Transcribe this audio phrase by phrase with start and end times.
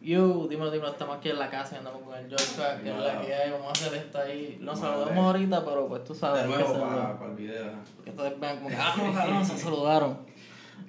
[0.00, 2.96] Yo, dímelo, dímelo, estamos aquí en la casa y andamos con el George, que es
[2.96, 4.58] la que hay, vamos a hacer esto ahí.
[4.60, 6.42] Lo saludamos ahorita, pero pues tú sabes.
[6.44, 7.64] De nuevo que para, para el video.
[8.02, 10.18] Que todos vean como ah, no, cabrón, se saludaron.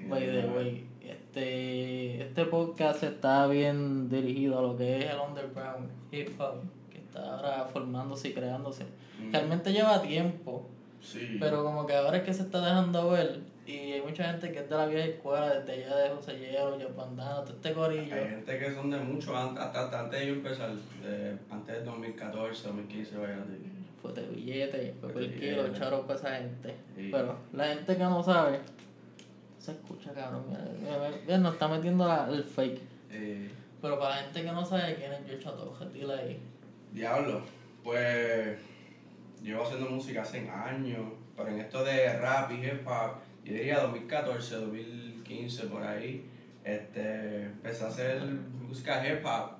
[0.07, 5.89] By the way, este, este podcast está bien dirigido a lo que es el underground
[6.11, 8.85] hip hop, que está ahora formándose y creándose.
[9.19, 9.33] Mm.
[9.33, 10.69] Realmente lleva tiempo,
[11.01, 11.35] Sí.
[11.39, 13.41] pero como que ahora es que se está dejando ver.
[13.71, 16.77] Y hay mucha gente que es de la vieja escuela, desde allá de José Hielo,
[16.79, 18.15] Yo Bandana, todo este corillo.
[18.15, 20.71] Hay gente que son de mucho, an- hasta, antes de yo empezar,
[21.01, 23.57] de, antes del 2014, 2015, vaya así.
[24.01, 26.75] Fue de billete, fue por kilo, charo para esa gente.
[26.97, 27.09] Sí.
[27.11, 28.59] Pero la gente que no sabe,
[29.59, 30.43] se escucha cabrón.
[30.49, 32.81] Mira, mira, mira, nos está metiendo la- el fake.
[33.81, 36.39] Pero para la gente que no sabe quién es George Atoja, dile ahí.
[36.91, 37.41] Diablo,
[37.83, 38.57] pues
[39.41, 40.99] llevo haciendo música hace años,
[41.37, 43.13] pero en esto de rap y hip hop,
[43.43, 46.25] yo diría 2014, 2015 por ahí,
[46.63, 49.57] este, empecé a hacer música hip hop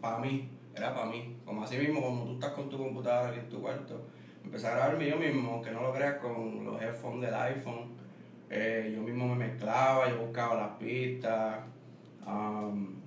[0.00, 3.40] para mí, era para mí, como así mismo, como tú estás con tu computadora aquí
[3.40, 4.06] en tu cuarto,
[4.44, 8.02] empecé a grabarme yo mismo, aunque no lo creas, con los headphones del iPhone,
[8.54, 11.60] Eh, yo mismo me mezclaba, yo buscaba las pistas,
[12.26, 13.02] um,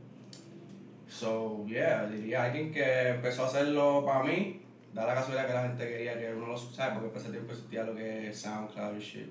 [1.07, 4.61] So, yeah, diría alguien que empezó a hacerlo para mí,
[4.93, 7.51] da la casualidad que la gente quería que uno lo sabe, porque por ese tiempo
[7.53, 9.29] existía lo que es SoundCloud y shit.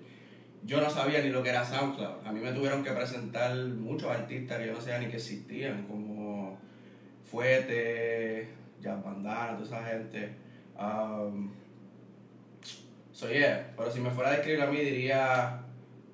[0.65, 2.27] Yo no sabía ni lo que era SoundCloud.
[2.27, 5.87] A mí me tuvieron que presentar muchos artistas que yo no sabía ni que existían,
[5.87, 6.59] como
[7.23, 8.49] Fuete,
[8.81, 10.35] Jazz Bandana, toda esa gente.
[10.79, 11.53] Um,
[13.13, 15.61] so, yeah, pero si me fuera a describir a mí, diría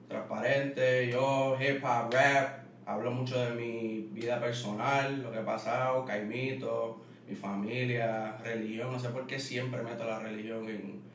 [0.09, 6.05] transparente, yo, hip hop, rap, hablo mucho de mi vida personal, lo que ha pasado,
[6.05, 11.09] Caimito, mi familia, religión, no sé por qué siempre meto la religión en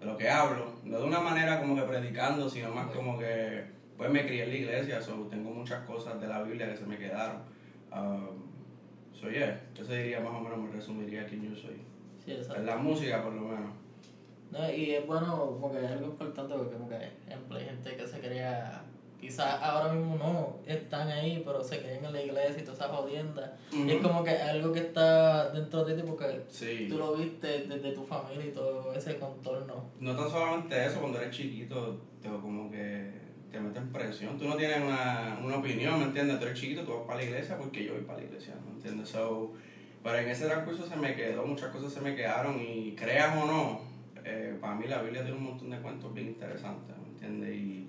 [0.00, 3.64] de lo que hablo, no de una manera como que predicando, sino más como que
[3.96, 6.86] pues me crié en la iglesia, so tengo muchas cosas de la Biblia que se
[6.86, 7.42] me quedaron.
[7.92, 8.50] Um,
[9.12, 11.82] so yeah, eso diría más o menos, me resumiría quién yo soy.
[12.24, 12.38] Sí.
[12.56, 13.72] En la música por lo menos.
[14.50, 16.96] No, y es bueno, como que es algo importante porque como que
[17.26, 18.82] ejemplo, hay gente que se crea,
[19.20, 22.88] quizás ahora mismo no están ahí, pero se creen en la iglesia y toda esa
[22.88, 23.56] jodienda.
[23.72, 26.86] Y es como que algo que está dentro de ti porque Sí.
[26.88, 29.84] tú lo viste desde tu familia y todo ese contorno.
[30.00, 33.10] No tan solamente eso, cuando eres chiquito, te, como que
[33.52, 34.38] te meten presión.
[34.38, 36.38] Tú no tienes una, una opinión, ¿me entiendes?
[36.38, 38.72] Tú eres chiquito, tú vas para la iglesia porque yo voy para la iglesia, ¿me
[38.76, 39.08] entiendes?
[39.08, 39.52] So,
[40.02, 43.46] pero en ese transcurso se me quedó, muchas cosas se me quedaron y creas o
[43.46, 43.80] no,
[44.24, 47.54] eh, para mí la Biblia tiene un montón de cuentos bien interesantes, ¿me entiendes?
[47.54, 47.79] Y,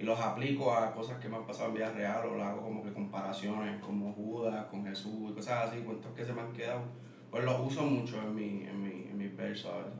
[0.00, 2.62] y los aplico a cosas que me han pasado en vida real o lo hago
[2.62, 6.54] como que comparaciones como Judas con Jesús y cosas así, cuentos que se me han
[6.54, 6.80] quedado.
[7.30, 9.92] Pues los uso mucho en mi, en mi, en mi verso a veces.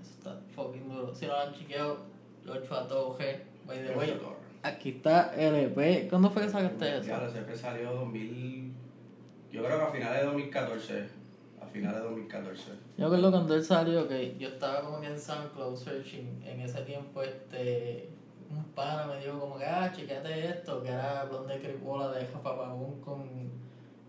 [0.00, 1.14] Eso está fucking duro.
[1.14, 1.98] Si no lo han chequeado,
[2.48, 3.36] 8 a todo G,
[3.66, 4.18] by the way.
[4.62, 6.08] Aquí está LP.
[6.08, 7.14] ¿Cuándo fue que sacaste eso?
[7.18, 8.72] Lo sé que salió 2000.
[9.52, 11.08] Yo creo que a finales de 2014.
[11.60, 12.62] A finales de 2014.
[12.96, 16.42] Yo recuerdo cuando él salió que yo estaba como que en SoundCloud searching.
[16.46, 18.08] En ese tiempo, este.
[18.52, 22.56] Un pana me dijo como que, ah, chequeate esto, que era Blonde Cripola de Jafa
[22.56, 23.22] Pagún con,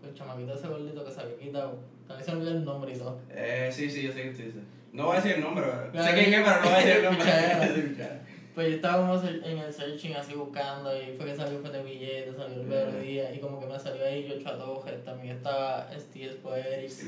[0.00, 1.78] con el chamaquito ese gordito que se había quitado.
[2.06, 3.18] También se me olvidó el nombre y todo.
[3.30, 4.62] Eh, sí, sí, yo sé que tú dices.
[4.92, 6.04] No voy a decir el nombre, pero.
[6.04, 8.24] Sé quién es, pero no voy a decir el nombre.
[8.54, 12.32] Pues yo estaba en el searching así buscando y fue que salió Fue de Billete,
[12.36, 16.36] salió el Vero Díaz y como que me salió ahí yo Chatoje, también estaba STS
[16.40, 17.04] Poetics.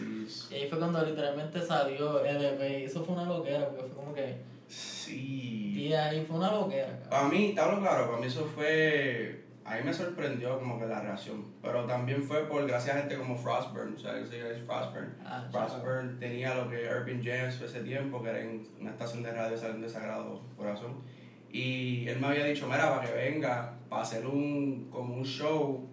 [0.51, 4.13] Y ahí fue cuando literalmente salió LP y eso fue una loquera porque fue como
[4.13, 4.35] que,
[4.69, 5.73] Sí.
[5.75, 6.87] tía, ahí fue una loquera.
[6.87, 7.09] cabrón.
[7.11, 9.45] Para mí, te hablo claro, para mí eso fue.
[9.65, 11.45] A mí me sorprendió como que la reacción.
[11.61, 13.95] Pero también fue por gracias a gente como Frostburn.
[13.95, 15.13] O sea, yo sé que es Frostburn.
[15.25, 15.45] Ah.
[15.51, 19.57] Frostburn tenía lo que Urban Jams ese tiempo, que era en una estación de radio
[19.59, 21.03] saliendo de Sagrado Corazón.
[21.51, 25.89] Y él me había dicho, mira, para que venga, para hacer un, como un show,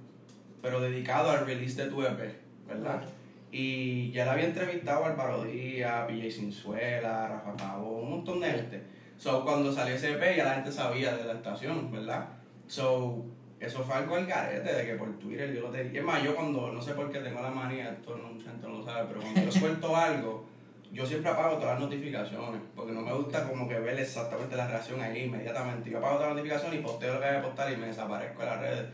[0.62, 2.36] pero dedicado al release de tu EP,
[2.68, 3.02] ¿verdad?
[3.56, 8.50] Y ya le había entrevistado a Álvaro Díaz, PJ Sinzuela, Rafa Pavón, un montón de
[8.50, 8.82] gente.
[9.16, 12.30] So, cuando salió ese EP ya la gente sabía de la estación, ¿verdad?
[12.66, 13.24] So,
[13.60, 16.00] eso fue algo al garete de que por Twitter yo lo tenía.
[16.00, 18.68] Es más, yo cuando, no sé por qué tengo la manía, esto no, mucha gente
[18.68, 20.46] no lo sabe, pero cuando yo suelto algo,
[20.92, 24.68] yo siempre apago todas las notificaciones, porque no me gusta como que ver exactamente la
[24.68, 25.92] reacción ahí inmediatamente.
[25.92, 28.40] Yo apago todas las notificaciones y posteo lo que hay que postar y me desaparezco
[28.40, 28.86] de las redes.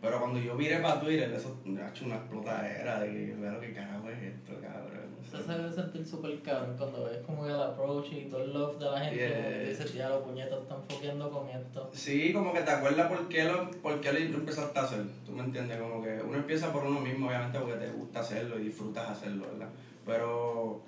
[0.00, 3.60] Pero cuando yo viré para Twitter, eso me ha hecho una explotadera de que veo
[3.60, 5.08] que carajo es esto, cabrón.
[5.26, 8.78] Eso se debe sentir súper cabrón cuando ves como el approach y todo el love
[8.78, 9.68] de la gente, Yeah.
[9.70, 11.90] dices, ya los puñetas están foqueando con esto.
[11.92, 15.04] Sí, como que te acuerdas por qué, lo, por qué lo empezaste a hacer.
[15.26, 15.78] ¿Tú me entiendes?
[15.78, 19.46] Como que uno empieza por uno mismo, obviamente, porque te gusta hacerlo y disfrutas hacerlo,
[19.52, 19.68] ¿verdad?
[20.06, 20.80] Pero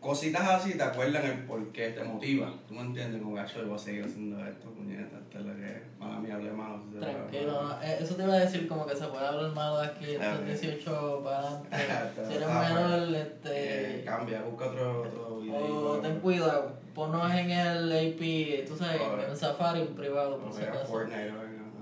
[0.00, 2.52] cositas así te acuerdan el por qué, te motiva.
[2.68, 3.20] ¿Tú me entiendes?
[3.22, 5.82] Como gacho, yo voy a seguir haciendo esto, puñeta, es lo que.
[5.98, 6.82] Mala mía, hablé malo.
[7.00, 9.86] Tranquilo, no, eh, eso te iba a decir como que se puede hablar malo de
[9.86, 10.44] aquí, estos ok.
[10.44, 11.68] 18 para adelante.
[12.28, 14.04] si eres menor, Eh, este.
[14.04, 15.90] cambia, busca otro, otro video.
[15.90, 20.62] O ten cuidado, ponnos en el AP, tú sabes, en Safari en privado, por si
[20.62, 20.86] acaso.
[20.86, 21.32] Fortnite.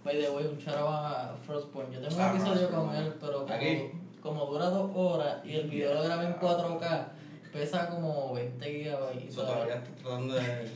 [0.04, 1.92] By the way, un charo a Frostpoint.
[1.92, 3.90] Yo tengo un Ah, episodio con él, pero como, Aquí.
[4.26, 7.06] Como dura dos horas y el video lo grabé en 4K,
[7.54, 9.30] pesa como 20 gigabytes.
[9.30, 10.72] Eso todavía está tratando de.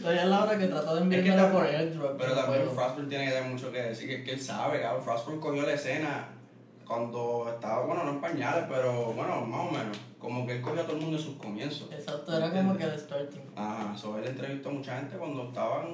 [0.00, 2.16] Todavía es la hora que trato de Es que enviármelo tam- por airdrop.
[2.18, 2.74] Pero también puedo.
[2.76, 5.02] Frostburn tiene que tener mucho que decir, que es que él sabe, cabrón.
[5.02, 6.28] Frostburn cogió la escena
[6.86, 9.96] cuando estaba, bueno, no en pañales, pero bueno, más o menos.
[10.18, 11.90] Como que él cogió a todo el mundo en sus comienzos.
[11.90, 13.40] Exacto, era como que el starting.
[13.56, 15.86] Ajá, so él entrevistó a mucha gente cuando estaban,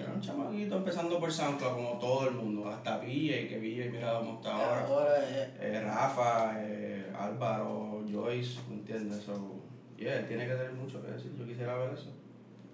[0.00, 4.34] eran chamaquitos empezando por SoundCloud, como todo el mundo, hasta PJ, que PJ, mira cómo
[4.34, 4.86] está ahora.
[4.86, 9.22] Ahora, eh, Eh, Rafa, eh, Álvaro, Joyce, ¿me entiendes?
[9.24, 9.60] So,
[9.96, 12.12] yeah, tiene que tener mucho que decir, yo quisiera ver eso.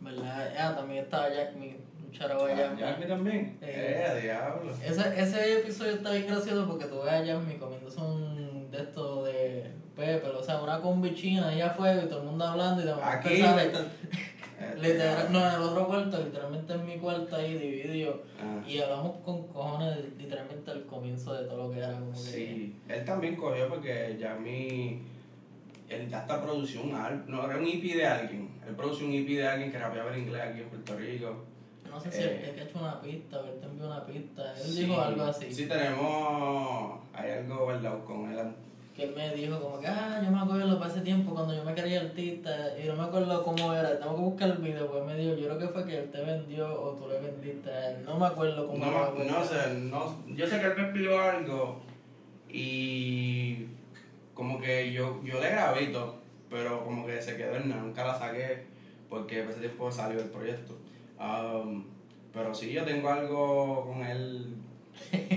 [0.01, 0.53] ¿verdad?
[0.59, 2.81] Ah, también estaba Jack Me, un charo a Jack Me.
[2.81, 3.59] Jackie también.
[3.61, 4.05] Eh.
[4.09, 4.73] Eh, diablo.
[4.83, 9.27] Ese, ese episodio está bien gracioso porque tú ves a Jasmine comiéndose un de estos
[9.27, 12.87] de Pepe, o sea, una combi china allá afuera y todo el mundo hablando y
[12.87, 13.43] de Aquí,
[14.83, 18.63] literal, no, en el otro cuarto, literalmente en mi cuarto ahí dividido Ah.
[18.67, 22.19] y hablamos con cojones literalmente al comienzo de todo lo que era como que...
[22.19, 25.03] Sí, él también cogió porque Yami,
[25.89, 29.13] él ya hasta produció un álbum, no, era un EP de alguien, él produció un
[29.13, 31.45] EP de alguien que rapeaba en inglés aquí en Puerto Rico.
[31.91, 32.43] No sé si Eh.
[32.47, 35.01] es que ha hecho una pista o él te envió una pista, él Sí, dijo
[35.01, 35.53] algo así.
[35.53, 38.05] Sí tenemos, hay algo, ¿verdad?
[38.05, 38.39] Con él,
[38.97, 41.65] que él me dijo como que, ah, yo me acuerdo para ese tiempo cuando yo
[41.65, 45.07] me creía artista y no me acuerdo cómo era, tengo que buscar el video porque
[45.07, 47.91] me dijo, yo creo que fue que él te vendió o tú le vendiste a
[47.91, 50.75] él, no me acuerdo cómo no, era, me- no sé, no, yo sé que él
[50.77, 51.81] me pidió algo
[52.49, 53.67] y
[54.35, 56.17] como que yo, yo le grabé todo,
[56.49, 58.65] pero como que se quedó en nada, nunca la saqué
[59.09, 60.77] porque por ese tiempo salió el proyecto.
[61.19, 61.85] Um,
[62.33, 64.55] pero sí, yo tengo algo con él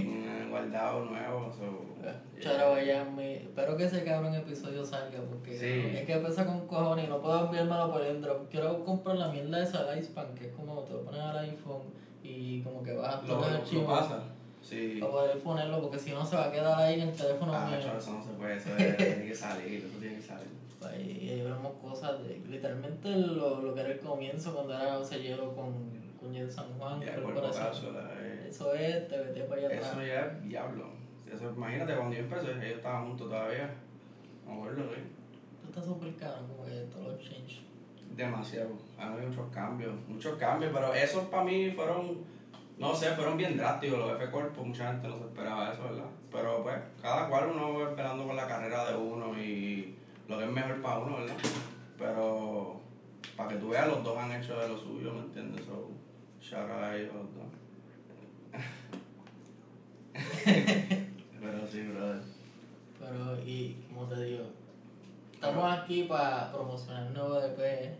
[0.57, 1.51] guardado nuevo.
[1.51, 3.33] So, Charo Miami.
[3.35, 5.97] Espero que ese cabrón episodio salga porque Sí.
[5.97, 8.49] es que pesa con cojones y no puedo enviármelo por el drop.
[8.51, 11.81] Quiero comprar la mierda esa del Icepan, que es como te lo pones al iPhone
[12.23, 14.19] y como que vas a todos los lo, archivos pasa.
[14.61, 14.97] Sí.
[15.01, 17.65] para poder ponerlo porque si no se va a quedar ahí en el teléfono Ah,
[17.67, 17.79] mío.
[17.81, 20.47] chaval, eso no se puede, eso es- tiene que salir, eso tiene que salir.
[21.01, 25.53] Y ahí vemos cosas de literalmente lo, lo que era el comienzo cuando era Ocellero
[25.55, 25.73] con,
[26.19, 27.65] con Jen San Juan, Ya, cuerpo Corporación.
[27.65, 28.22] cápsula, eh.
[28.22, 28.22] Eso
[28.75, 29.91] es, te vete para allá atrás.
[29.91, 30.85] Eso ya es diablo.
[31.31, 33.73] Eso, imagínate, cuando yo empecé, ellos estaban juntos todavía.
[34.45, 35.01] Me acuerdo, sí.
[35.61, 37.61] Tú estás súper caro, como que todos los change.
[38.15, 38.77] Demasiado.
[38.99, 42.19] Han habido muchos cambios, muchos cambios, pero esos para mí fueron,
[42.77, 43.97] no sé, fueron bien drásticos.
[43.97, 46.09] Los F Corpo, mucha gente no se esperaba eso, ¿verdad?
[46.31, 49.95] Pero pues, cada cual uno va esperando por la carrera de uno y
[50.27, 51.35] lo que es mejor para uno, ¿verdad?
[51.97, 52.81] Pero
[53.35, 55.65] para que tú veas, los dos han hecho de lo suyo, ¿me entiendes?
[55.65, 55.89] So,
[56.41, 57.63] shout out a ellos los dos.
[61.41, 62.21] pero sí, brother.
[62.99, 64.45] Pero, y como te digo,
[65.63, 67.95] estamos aquí para promocionar el nuevo EP.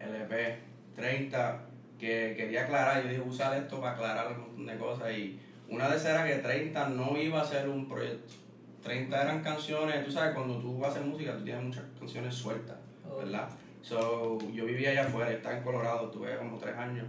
[0.00, 0.58] LP
[0.94, 1.60] 30,
[1.98, 5.88] que quería aclarar, yo dije usar esto para aclarar un montón de cosas y una
[5.88, 8.34] de esas era que 30 no iba a ser un proyecto.
[8.82, 12.76] 30 eran canciones, tú sabes, cuando tú haces música tú tienes muchas canciones sueltas,
[13.18, 13.48] ¿verdad?
[13.82, 17.06] So, yo vivía allá afuera, estaba en Colorado, tuve como tres años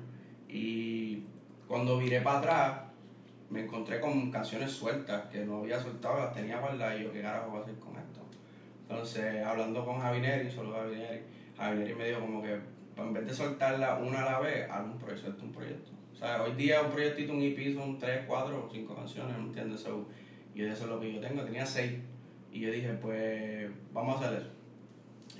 [0.48, 1.26] y
[1.68, 2.80] cuando viré para atrás
[3.50, 7.22] me encontré con canciones sueltas que no había soltado, las tenía guardadas y yo, ¿qué
[7.22, 8.21] carajo voy a hacer con esto?
[8.92, 11.22] Entonces, hablando con Javineri, solo Javineri,
[11.58, 12.60] Javineri me dijo como que
[12.98, 15.92] en vez de soltarla una a la vez, haz un proyecto, un proyecto.
[16.14, 19.44] O sea, hoy día un proyectito, un EP son 3, 4 o 5 canciones, ¿me
[19.46, 19.80] entiendes?
[19.80, 20.06] So,
[20.54, 21.90] y eso es lo que yo tengo, tenía 6.
[22.52, 24.50] Y yo dije, pues, vamos a hacer eso.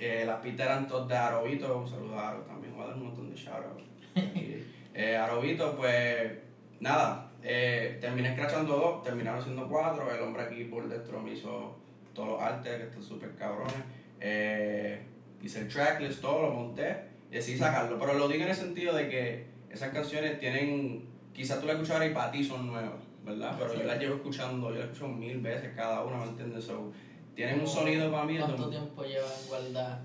[0.00, 2.96] Eh, las pistas eran todas de Arobito, un saludo a Aro también, voy a dar
[2.96, 3.84] un montón de shoutouts.
[4.94, 6.38] eh, Arobito, pues,
[6.80, 11.81] nada, eh, terminé escrachando dos, terminaron siendo cuatro, el hombre aquí por dentro me hizo
[12.14, 13.74] todos los artes, que están súper cabrones.
[14.20, 15.00] Eh,
[15.42, 16.96] hice el tracklist, todo lo monté
[17.30, 17.98] y decidí sacarlo.
[17.98, 22.08] Pero lo digo en el sentido de que esas canciones tienen, quizás tú las escuchabas
[22.08, 23.56] y para ti son nuevas, ¿verdad?
[23.58, 26.64] Pero yo las llevo escuchando, yo las escucho mil veces cada una, ¿me entiendes?
[26.64, 26.92] So,
[27.34, 28.38] tienen un sonido para mí.
[28.38, 30.00] ¿Cuánto tiempo llevan guardadas?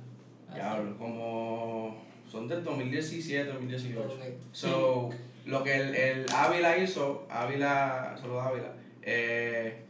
[0.54, 1.98] Diablo, como
[2.30, 4.02] son del 2017, 2018.
[4.06, 4.22] Ok.
[4.52, 5.10] So,
[5.46, 9.87] lo que el, el Ávila hizo, Ávila, solo Ávila, eh,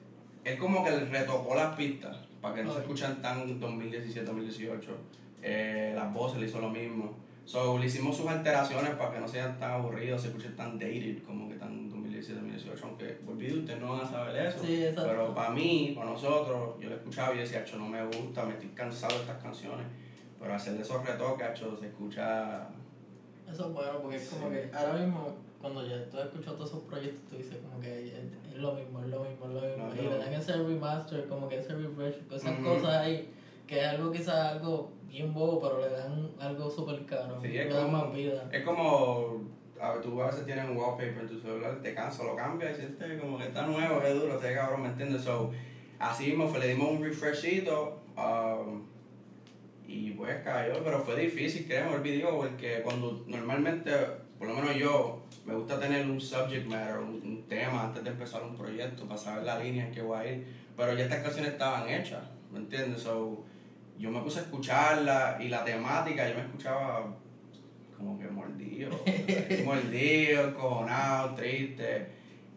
[0.48, 4.98] él como que retocó las pistas para que no se escuchan tan 2017, 2018.
[5.42, 7.16] Eh, las voces le hizo lo mismo.
[7.46, 11.24] So, le hicimos sus alteraciones para que no sean tan aburridos, se escuchen tan dated,
[11.24, 14.60] como que tan 2017, 18, aunque olvide ustedes no van a saber eso.
[14.66, 14.86] Sí.
[14.94, 18.54] Pero para mí, para nosotros, yo lo escuchaba y decía, "Acho, no me gusta, me
[18.54, 19.88] estoy cansado de estas canciones.
[20.39, 21.48] Pero hacerle esos retoques,
[21.80, 22.68] se escucha.
[23.51, 24.54] Eso es bueno porque es como Sí.
[24.56, 25.27] que ahora mismo,
[25.62, 28.13] cuando ya tú has escuchado todos esos proyectos, tú dices como que es,
[28.51, 29.88] es lo mismo, es lo mismo, es lo mismo.
[29.88, 33.30] No, y le dan ese remaster, como que ese refresh, esas cosas ahí,
[33.66, 37.63] que es algo quizás algo bien bobo, pero le dan algo súper caro, Sí, le
[37.68, 38.50] es dan como- más vida.
[38.51, 39.58] Es como.
[39.80, 42.74] A ver, tú a veces tienes un wallpaper en tu celular, te cansa, lo cambias
[42.74, 45.22] y sientes como que está nuevo, que duro, este cabrón, ¿me entiendes?
[45.22, 45.51] So,
[46.00, 48.82] así mismo fue, le dimos un refreshito um,
[49.88, 53.91] y pues cayó, pero fue difícil, créeme, el video, porque cuando normalmente,
[54.38, 58.10] por lo menos yo, me gusta tener un subject matter, un, un tema antes de
[58.10, 61.24] empezar un proyecto, para saber la línea en que voy a ir, pero ya estas
[61.24, 63.01] canciones estaban hechas, ¿me entiendes?
[63.01, 63.46] So,
[63.98, 67.15] yo me puse a escucharla y la temática, yo me escuchaba
[67.98, 68.91] como que mordido,
[69.65, 72.08] mordido, cojonado, triste,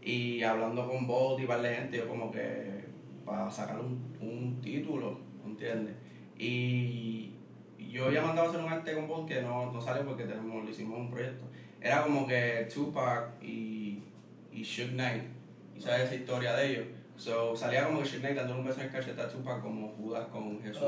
[0.03, 2.85] y hablando con Bolt y de gente, yo como que
[3.25, 5.95] para sacar un, un título, ¿entiendes?
[6.41, 7.35] Y
[7.79, 10.65] yo ya mandaba a hacer un arte con Bolt que no, no sale porque tenemos,
[10.65, 11.45] le hicimos un proyecto.
[11.81, 14.03] Era como que Tupac y,
[14.51, 15.25] y Suge Knight,
[15.77, 16.87] y sabes esa historia de ellos.
[17.17, 19.89] So, salía como que Suge Knight dándole un beso en el cachete a Tupac como
[19.89, 20.83] Judas con Jesús.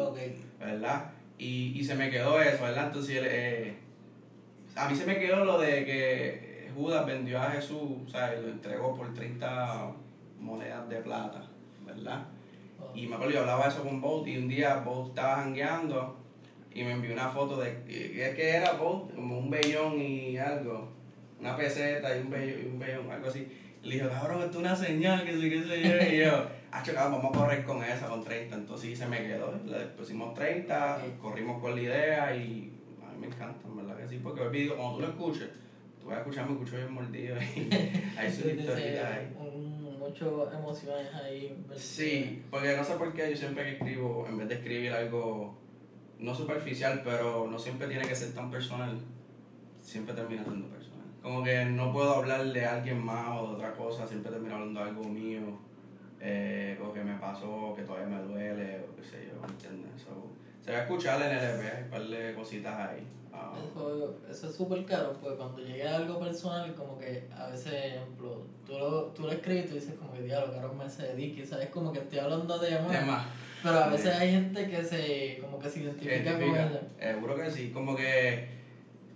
[0.58, 1.10] ¿verdad?
[1.36, 2.86] Y, y se me quedó eso, ¿verdad?
[2.86, 3.74] Entonces, eh,
[4.74, 8.48] a mí se me quedó lo de que Judas vendió a Jesús, o sea, lo
[8.48, 9.92] entregó por 30
[10.40, 11.44] monedas de plata,
[11.84, 12.26] ¿verdad?
[12.94, 16.18] Y me acuerdo, yo hablaba eso con Bolt y un día Bolt estaba jangueando
[16.74, 19.14] y me envió una foto de, ¿qué que era Bolt?
[19.14, 20.88] Como un bellón y algo,
[21.40, 23.46] una peseta y un bellón, y un algo así.
[23.82, 26.14] Y le dije, cabrón, esto es una señal, que sí, que sé yo.
[26.14, 28.54] Y yo, ah, cabrón, vamos a correr con esa, con 30.
[28.54, 29.58] Entonces sí se me quedó.
[29.66, 31.20] Le pusimos 30, Ok.
[31.20, 32.72] corrimos con la idea y
[33.04, 34.20] a mí me encanta, en verdad que sí.
[34.22, 35.48] Porque el video, cuando tú lo escuches,
[36.00, 37.36] tú vas a escuchar, me escucho bien mordido.
[37.36, 37.68] Y
[38.16, 39.34] hay historitas ahí.
[40.12, 41.56] Muchas emociones ahí.
[41.76, 45.56] Sí, porque no sé por qué yo siempre que escribo, en vez de escribir algo
[46.18, 48.96] no superficial, pero no siempre tiene que ser tan personal,
[49.80, 51.00] siempre termina siendo personal.
[51.22, 54.80] Como que no puedo hablar de alguien más o de otra cosa, siempre termino hablando
[54.80, 55.58] de algo mío,
[56.20, 60.02] eh, o que me pasó, que todavía me duele, o qué sé yo, ¿me entiendes?
[60.02, 60.30] So,
[60.64, 63.06] se va a escuchar en el EP, un cositas ahí.
[63.34, 67.72] Ah, Eso, eso es súper caro, pues cuando llega algo personal, como que a veces,
[67.72, 71.04] ejemplo, tú lo, tú lo escribes y tú dices como que diablo, caro me se
[71.04, 71.68] dedique, ¿sabes?
[71.70, 73.26] Como que estoy hablando de amor, Tema.
[73.62, 76.80] pero a veces hay gente que se, como que se identifica con ella.
[77.00, 78.48] Eh, Seguro que sí, como que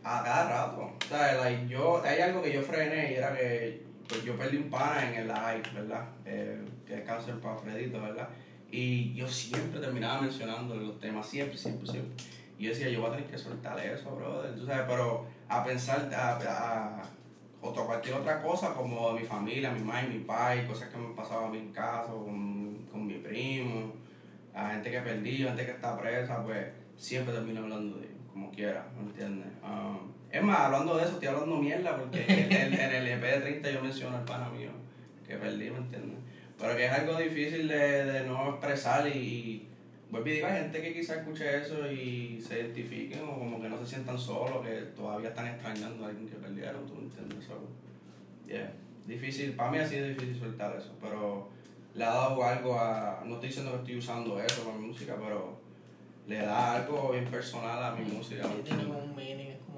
[0.03, 0.93] a cada rato.
[1.09, 1.37] ¿sabes?
[1.41, 5.09] Like, yo, hay algo que yo frené y era que pues, yo perdí un pana
[5.11, 6.09] en el live, ¿verdad?
[6.25, 8.29] Eh, que es cáncer para Fredito, ¿verdad?
[8.71, 12.25] Y yo siempre terminaba mencionando los temas, siempre, siempre, siempre.
[12.59, 14.55] Y yo decía, yo voy a tener que soltar eso, brother.
[14.55, 17.03] Tú sabes, pero a pensar, a, a,
[17.61, 21.15] otra, cualquier otra cosa, como mi familia, mi mamá y mi pai, cosas que me
[21.15, 23.93] pasaban a mí en casa, con, con mi primo,
[24.55, 28.51] a gente que perdí, gente que está presa, pues siempre termino hablando de ellos, como
[28.51, 29.49] quiera, ¿me entiendes?
[29.63, 33.41] Um, es más, hablando de eso, estoy hablando mierda, porque en en el EP de
[33.41, 34.71] 30 yo menciono al pana mío
[35.27, 36.19] que perdí, ¿me entiendes?
[36.59, 39.69] Pero que es algo difícil de, de no expresar y,
[40.11, 43.69] vuelvo y digo, hay gente que quizás escuche eso y se identifiquen o como que
[43.69, 47.45] no se sientan solos, que todavía están extrañando a alguien que perdieron, ¿tú entiendes?
[47.45, 47.61] So,
[48.47, 48.73] yeah,
[49.07, 51.49] difícil, para mí ha sido difícil soltar eso, pero
[51.95, 55.17] le ha dado algo a, no estoy diciendo que estoy usando eso para mi música,
[55.19, 55.59] pero
[56.27, 58.45] le da algo bien personal a mi música,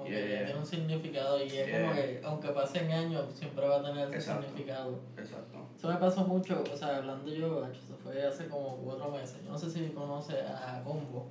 [0.05, 0.45] que Yeah.
[0.45, 1.81] tiene un significado y es Yeah.
[1.81, 4.43] como que aunque pasen años siempre va a tener ese Exacto.
[4.47, 4.99] significado.
[5.17, 5.57] Exacto.
[5.77, 9.37] Eso me pasó mucho, o sea, hablando yo, eso fue hace como cuatro meses.
[9.45, 11.27] Yo no sé si conoce a Combo.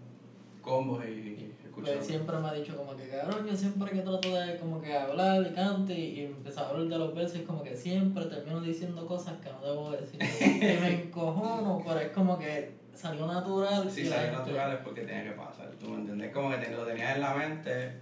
[0.63, 1.95] Combos y escuchar.
[1.95, 4.93] Pues siempre me ha dicho como que cabrón, yo siempre que trato de como que
[4.97, 9.07] hablar y cante y empezar a hablar de los versos, como que siempre termino diciendo
[9.07, 10.19] cosas que no debo decir.
[10.41, 13.87] y me encojono, pero es como que salió natural.
[13.87, 16.33] Y sale gente- natural es porque tenía que pasar, ¿tú me entiendes?
[16.35, 17.93] Como que te- lo tenías en la mente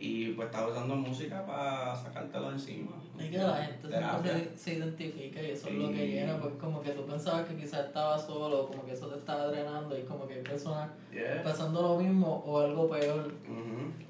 [0.00, 2.92] y pues estaba usando música para sacártelo encima.
[3.18, 6.80] Es que la gente se, se identifica y eso es lo que llena, pues como
[6.80, 10.26] que tú pensabas que quizás estabas solo, como que eso te estaba drenando y como
[10.28, 11.42] que hay personas Yeah.
[11.42, 13.32] pasando lo mismo o algo peor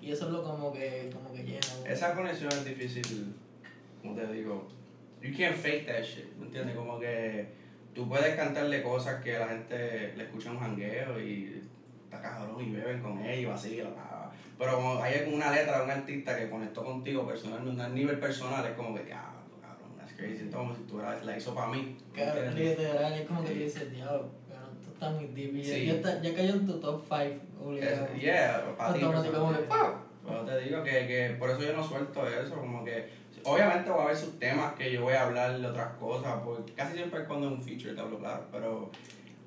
[0.02, 1.60] y eso es lo como que, como que llena.
[1.86, 3.34] Esa conexión es difícil,
[4.02, 4.66] como te digo,
[5.22, 6.76] you can't fake that shit, ¿me entiendes?
[6.76, 7.46] Como que
[7.94, 11.62] tú puedes cantarle cosas que la gente le escucha en un jangueo y
[12.04, 14.07] está cabrón y beben con y vacilan, ah,
[14.58, 18.72] pero hay una letra de un artista que conectó contigo personalmente, a nivel personal, es
[18.72, 22.14] como que, diablo, cabrón, that's crazy, es como si tú la, hizo para mí, ¿me
[22.22, 22.78] Claro, entiendes?
[22.78, 25.86] literal, es como que tú dices, diablo, cabrón, esto está muy deep ya- Sí.
[25.86, 28.06] ya, está- ya cayó en tu top 5 obligado.
[28.06, 29.00] Es- yeah, para ti
[29.60, 29.66] que.
[29.68, 29.94] ¡pau!
[30.26, 33.08] Pero te digo que, que por eso yo no suelto eso, como que
[33.44, 36.72] obviamente va a haber sus temas que yo voy a hablar de otras cosas, porque
[36.74, 38.90] casi siempre es cuando es un feature, te hablo claro, pero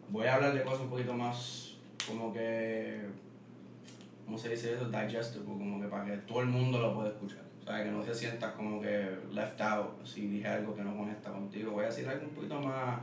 [0.10, 1.76] voy a hablar de cosas un poquito más
[2.08, 3.02] como que,
[4.26, 4.90] ¿cómo se dice eso?
[4.90, 7.44] Digestible, como que para que todo el mundo lo pueda escuchar.
[7.62, 10.96] O sea, que no te sientas como que left out si dije algo que no
[10.96, 11.72] conecta contigo.
[11.72, 13.00] Voy a decir algo un poquito más,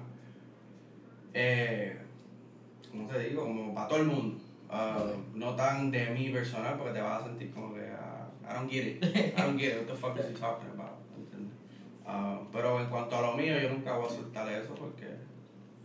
[1.32, 1.96] eh,
[2.90, 3.44] ¿cómo te digo?
[3.44, 4.38] Como para todo el mundo.
[4.70, 8.54] Uh, no tan de mí personal porque te vas a sentir como que uh, I
[8.54, 9.04] don't get it.
[9.04, 9.78] I don't get it.
[9.78, 10.98] What the fuck is he talking about?
[12.06, 15.06] Uh, pero en cuanto a lo mío, yo nunca voy a soltar eso porque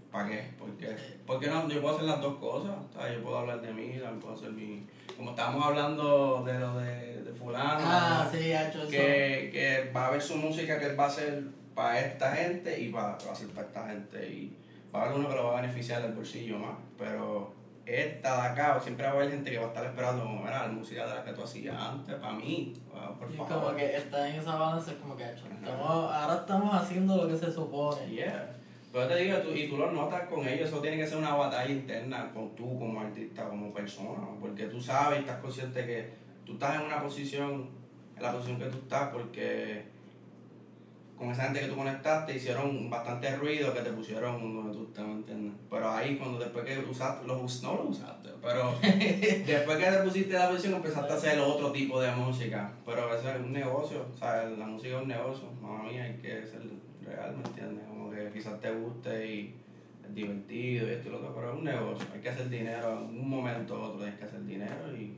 [0.10, 0.54] ¿para qué?
[0.58, 2.78] Porque, porque no, yo puedo hacer las dos cosas.
[2.90, 4.86] O sea, yo puedo hablar de mí, también puedo hacer mi.
[5.18, 8.90] Como estábamos hablando de lo de, de Fulano, Ah, sí, ha hecho eso.
[8.92, 11.44] que, que va a haber su música que él va a hacer
[11.76, 14.28] para esta gente y va, va a ser para esta gente.
[14.28, 14.58] Y
[14.94, 16.76] va a haber uno que lo va a beneficiar del bolsillo más.
[16.98, 17.54] Pero
[17.86, 20.68] esta de acá, siempre va a haber gente que va a estar esperando, como, mira,
[20.68, 23.54] la música de la que tú hacías antes, para mí, wow, por Y favor.
[23.66, 25.46] como que está en esa balance, como que hecho.
[25.54, 28.08] Estamos, ahora estamos haciendo lo que se supone.
[28.10, 28.56] Yeah.
[28.94, 31.34] Pero te digo, tú, y tú lo notas con ellos, eso tiene que ser una
[31.36, 36.10] batalla interna con tú como artista, como persona, porque tú sabes y estás consciente que
[36.46, 37.68] tú estás en una posición,
[38.16, 39.84] en la posición que tú estás, porque
[41.18, 45.06] con esa gente que tú conectaste hicieron bastante ruido que te pusieron donde tú estás,
[45.06, 45.54] ¿me entiendes?
[45.70, 49.98] Pero ahí cuando después que usaste, los us- no lo usaste, pero después que te
[50.00, 54.06] pusiste la posición empezaste a hacer otro tipo de música, pero eso es un negocio,
[54.14, 56.62] o sea, la música es un negocio, mamá mía, hay que ser
[57.02, 57.84] real, ¿me entiendes?
[58.14, 59.56] Como que quizás te guste y
[60.08, 63.00] es divertido y esto y lo otro, pero es un negocio, hay que hacer dinero,
[63.10, 65.18] en un momento u otro tienes que hacer dinero y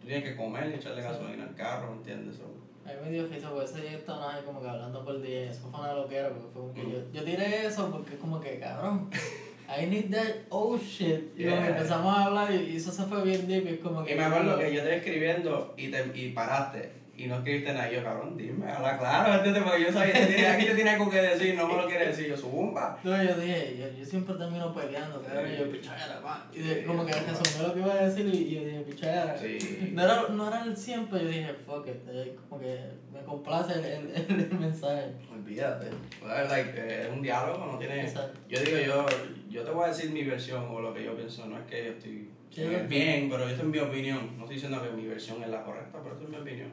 [0.00, 2.36] tú tienes que comer y echarle gasolina al carro, ¿me entiendes?
[2.36, 2.44] So,
[2.84, 5.80] A mí me dio risa porque ese estaba como que hablando por día, eso fue
[5.80, 9.08] una loquera porque fue como que yo, yo tiré eso porque es como que cabrón,
[9.66, 11.32] I need that oh shit.
[11.38, 11.68] Y Yeah.
[11.68, 14.12] empezamos a hablar y eso se fue bien deep y es como que.
[14.12, 17.90] Y me acuerdo que yo te escribiendo y, te, y paraste y no escribiste nada.
[17.90, 19.62] Y yo, cabrón, dime, habla claro, ¿entiendes?
[19.62, 22.28] Porque yo sabía que aquí te tiene algo que decir, no me lo quiere decir.
[22.28, 22.98] Yo, zumba.
[23.04, 26.48] No, yo dije, yo, yo siempre termino peleando, cabrón, y yo, pichadera, pa.
[26.52, 29.38] Y de- como que resumí lo que iba a decir y, yo dije, pichadera.
[29.38, 29.90] Sí.
[29.92, 32.78] No era, no era el 100, pero yo dije, fuck it, eh, como que
[33.12, 35.12] me complace el, el, el, mensaje.
[35.32, 35.86] Olvídate.
[36.20, 38.02] Pues, like, es un diálogo, no tiene.
[38.02, 38.38] Exacto.
[38.48, 39.06] Yo digo, yo,
[39.50, 41.46] yo te voy a decir mi versión o lo que yo pienso.
[41.46, 44.30] No es que yo estoy Sí, bien, pero esto es mi opinión.
[44.36, 46.68] No estoy diciendo que mi versión es la correcta, pero esto es mi opinión.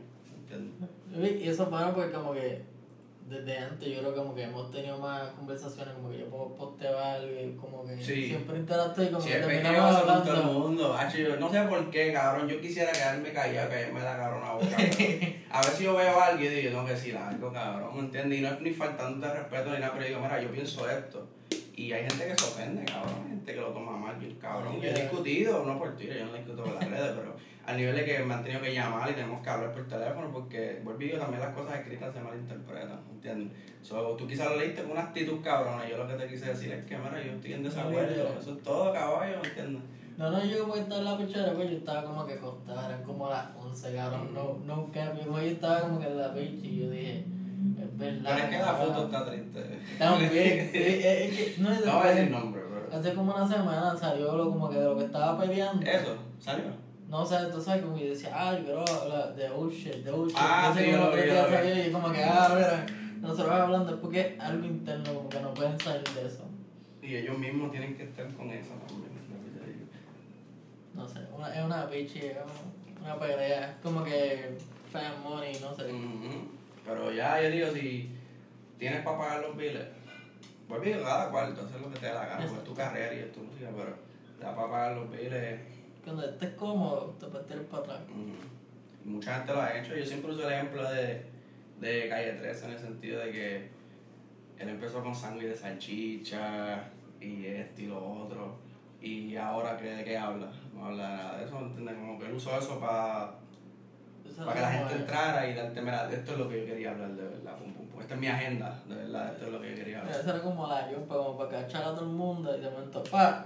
[0.54, 1.42] ¿Entiendes?
[1.42, 2.62] Y eso es bueno porque como que
[3.30, 6.96] desde antes yo creo como que hemos tenido más conversaciones, como que yo puedo postear
[6.96, 8.28] algo y como que Sí.
[8.28, 10.60] siempre interactúo y como que Siempre que terminamos con todo el hablando.
[10.60, 10.96] mundo.
[11.18, 12.48] Yo no sé por qué, cabrón.
[12.50, 14.66] Yo quisiera quedarme callado, callarme la cabrona boca.
[14.78, 17.94] pero a ver si yo veo a alguien y yo tengo que decir algo, cabrón,
[17.96, 18.40] ¿me entiendes?
[18.40, 21.28] Y no es ni faltando de respeto ni nada, pero digo, mira, yo pienso esto.
[21.76, 23.16] Y hay gente que se ofende, cabrón.
[23.24, 24.80] Hay gente que lo toma mal, bien cabrón.
[24.82, 27.96] Yo he discutido, no por ti, yo no discuto por las redes, pero al nivel
[27.96, 30.98] de que me han tenido que llamar y tenemos que hablar por teléfono porque por
[30.98, 33.58] vídeo también las cosas escritas se malinterpretan, ¿entiendes?
[33.82, 35.88] So, tú quizás lo leíste con una actitud cabrona.
[35.88, 38.36] Yo lo que te quise decir es que, mira, yo estoy en desacuerdo.
[38.40, 39.82] Eso es todo, caballo, ¿entiendes?
[40.18, 43.04] No, no, yo como estaba en la pichera, pues yo estaba como que acostada, eran
[43.04, 46.80] como las 11, cabrón, no, no como yo estaba como que en la pinche y
[46.80, 47.26] yo dije,
[47.98, 49.80] Pero es que la foto está triste.
[49.98, 53.00] También, sí, es, es que, no, es No voy a decir nombre, pero.
[53.00, 55.86] hace como una semana salió lo como que de lo que estaba peleando.
[55.86, 56.66] Eso, salió.
[57.10, 60.12] No, o sea, tú sabes, como yo decía, ay, bro, la, de oh shit, de
[60.12, 60.38] oh shit.
[60.40, 62.86] Ah, sí, yo lo vi, yo lo y como que, ah, mira,
[63.20, 66.46] nosotros hablando, es porque es algo interno, como que no pueden salir de eso.
[67.02, 70.98] Y ellos mismos tienen que estar con eso también, que.
[70.98, 72.38] No sé, una, es una pichi, es
[73.04, 74.58] una pelea, como que
[74.92, 75.92] fan money, no sé.
[75.92, 76.61] Ujú.
[76.86, 78.10] Pero ya, yo digo, si
[78.78, 79.86] tienes para pagar los biles,
[80.68, 82.74] pues digo, cada cual, tú haces lo que te dé la gana, pues es tu
[82.74, 83.96] carrera y es tu música, pero
[84.40, 85.60] te da para pagar los biles.
[86.04, 88.00] Cuando estés cómodo, te puedes tirar para atrás.
[89.06, 89.96] mucha gente lo ha hecho.
[89.96, 91.26] Yo siempre uso el ejemplo de,
[91.80, 93.70] de Calle 13 en el sentido de que
[94.60, 96.84] él empezó con sangre de salchicha
[97.20, 98.56] y esto y lo otro.
[99.02, 100.52] Y ahora, ¿qué, ¿de qué habla?
[100.74, 101.96] No habla de nada de eso, ¿entiendes?
[101.96, 103.34] Como que él usó eso para
[104.38, 107.12] para que la gente entrara y darte, mira, esto es lo que yo quería hablar
[107.12, 108.02] de verdad, pum, pum, pum.
[108.02, 110.20] Esta es mi agenda, de verdad, esto es lo que yo quería hablar.
[110.20, 113.04] Eso era como la yumpa, como para cachar a todo el mundo y de momento,
[113.04, 113.46] pa.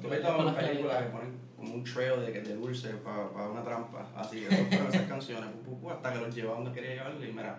[0.00, 3.48] Tú ves todas las películas que ponen como un trail de, que de dulce para
[3.48, 6.72] una trampa, así, eso fueron esas canciones, pum, pum, pum, hasta que los llevaba donde
[6.72, 7.58] quería llevarlo y mira,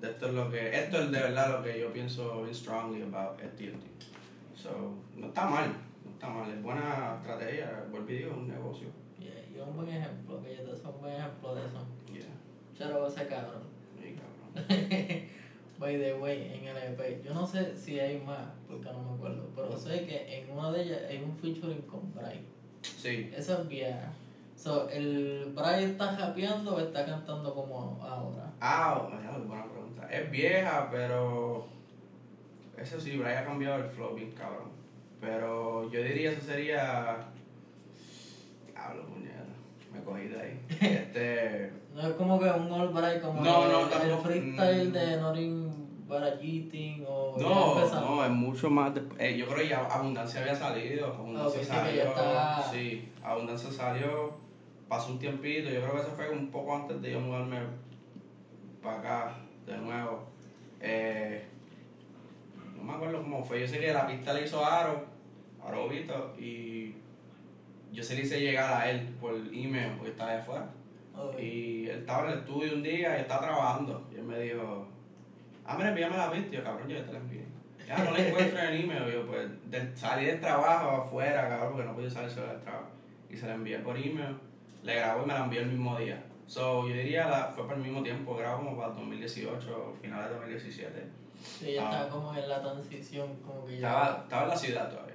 [0.00, 3.02] de esto es lo que, esto es de verdad lo que yo pienso bien strongly
[3.02, 3.78] about esto.
[4.56, 5.72] So, no está mal,
[6.04, 8.88] no está mal, es buena estrategia, y digo, es un negocio.
[9.60, 11.86] Es un buen ejemplo, que yo te soy un buen ejemplo de eso.
[12.12, 12.24] Yeah,
[12.76, 13.62] Chero ese cabrón.
[14.00, 15.28] sí, cabrón.
[15.78, 19.14] By the way, en el EP, yo no sé si hay más, porque no me
[19.14, 22.44] acuerdo, pero sé que en una de ellas hay un featuring con Bray.
[22.82, 24.12] Sí, Esa es vieja.
[24.56, 28.52] So, ¿el Brian está rapeando o está cantando como ahora?
[28.60, 30.06] Ah, ya, buena pregunta.
[30.10, 31.66] Es vieja, pero.
[32.76, 34.68] Eso sí, Brian ha cambiado el flow bien cabrón.
[35.18, 37.26] Pero yo diría eso sería.
[38.66, 39.39] Diablo, puñeta.
[39.92, 40.60] Me cogí de ahí.
[40.80, 41.72] Este.
[41.94, 44.22] No es como que un All Bright como No, el, no, el tampoco.
[44.22, 44.92] freestyle Mm.
[44.92, 48.94] de Norin Barajitin o No, no, es mucho más.
[48.94, 51.06] de- eh, yo creo que ya Abundancia había salido.
[51.08, 52.02] Abundancia salió.
[52.02, 54.30] está- Sí, Abundancia salió.
[54.88, 55.70] Pasó un tiempito.
[55.70, 57.58] Yo creo que eso fue un poco antes de yo mudarme
[58.82, 60.24] para acá de nuevo.
[60.80, 61.44] Eh,
[62.76, 63.60] no me acuerdo cómo fue.
[63.60, 65.04] Yo sé que la pista le hizo Aro,
[65.64, 66.94] Aro Vito, y
[67.92, 70.66] yo se le hice llegar a él por email porque estaba allá afuera.
[71.16, 71.38] Ok.
[71.40, 74.08] Y él estaba en el estudio un día y estaba trabajando.
[74.12, 74.86] Y él me dijo,
[75.66, 76.48] ah, mira, envíame la pista.
[76.52, 77.44] Y yo, cabrón, yo ya te la envié.
[77.86, 79.08] Ya no la encuentro en el email.
[79.08, 82.60] Y yo, pues, del- salí del trabajo afuera, cabrón, porque no podía salir solo del
[82.60, 82.86] trabajo.
[83.28, 84.36] Y se la envié por email.
[84.84, 86.22] Le grabó y me la envió el mismo día.
[86.46, 90.34] So, yo diría, la, fue por el mismo tiempo, grabó como para 2018, finales de
[90.36, 91.06] 2017.
[91.42, 91.90] Sí, ya Ah.
[91.90, 93.88] estaba como en la transición, como que ya.
[93.88, 95.14] Estaba, estaba en la ciudad todavía.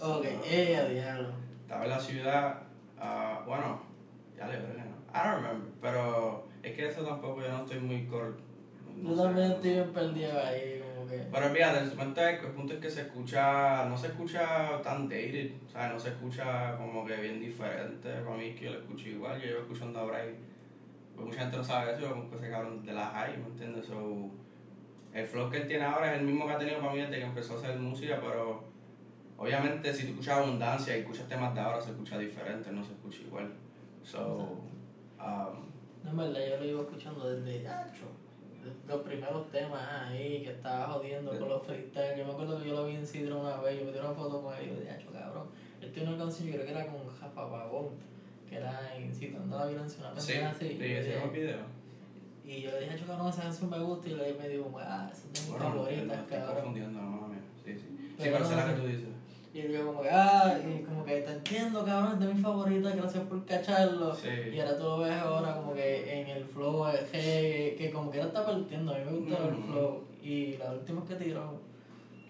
[0.00, 1.28] Ok, So, eh, a diablo.
[1.68, 2.62] Estaba en la ciudad,
[2.98, 3.78] ah, bueno,
[4.34, 4.96] ya le veré, ¿no?
[5.12, 8.42] I don't remember, pero es que eso tampoco yo no estoy muy corto.
[9.04, 11.18] Yo también estoy bien perdido ahí, como que.
[11.30, 11.84] Pero fíjate, el
[12.46, 16.08] el punto es que se escucha, no se escucha tan dated, o sea, no se
[16.08, 18.12] escucha como que bien diferente.
[18.12, 20.36] Para mí es que yo lo escucho igual, yo llevo escuchando ahora y
[21.14, 23.84] pues mucha gente no sabe eso, como que ese cabrón de la high, ¿me entiendes?
[23.84, 24.30] So,
[25.12, 27.18] el flow que él tiene ahora es el mismo que ha tenido para mí desde
[27.18, 28.77] que empezó a hacer música, pero
[29.38, 32.92] obviamente si tú escuchas abundancia y escuchas temas de ahora se escucha diferente, no se
[32.92, 33.50] escucha igual.
[34.04, 34.58] So,
[35.18, 35.68] um,
[36.04, 38.04] No, en verdad, yo lo iba escuchando desde Yacho.
[38.86, 42.18] Los primeros temas ahí, que estaba jodiendo con los freestyle.
[42.18, 44.14] Yo me acuerdo que yo lo vi en Sidro una vez, yo me tiré una
[44.14, 45.46] foto con él y yo dije, Yacho, cabrón.
[45.80, 47.88] Él tiene una canción, yo creo que era con Jafa Pagón,
[48.48, 50.68] que era incitando a la violencia, una sí, canción así.
[50.68, 51.58] sí, ese es dije- el video.
[52.44, 54.08] y yo le dije, cabrón, esa canción me gusta.
[54.08, 56.54] Y él me dijo, ah, esa es mis Bueno, favoritas, me estoy cabrón.
[56.56, 57.38] confundiendo, no mames.
[57.64, 57.80] Sí, sí.
[57.80, 59.08] Sí, Pero es la no que tú dices.
[59.54, 62.94] Y yo como que, ah, y como que te entiendo, cabrón, es de mis favoritas,
[62.96, 64.14] gracias por cacharlo.
[64.14, 64.28] Sí.
[64.52, 68.10] Y ahora tú lo ves ahora como que en el flow, eh, que, que como
[68.10, 69.64] que él está partiendo, a mí me gusta el Mm.
[69.72, 70.04] flow.
[70.22, 71.60] Y la última que tiró,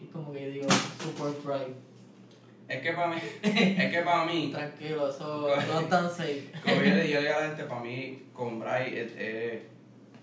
[0.00, 1.76] y como que digo, super bright.
[2.68, 6.44] Es que para mí, es que para mí, Tranquilo, eso no es tan safe.
[6.62, 9.62] como yo le digo a la gente, para mí, con es, es,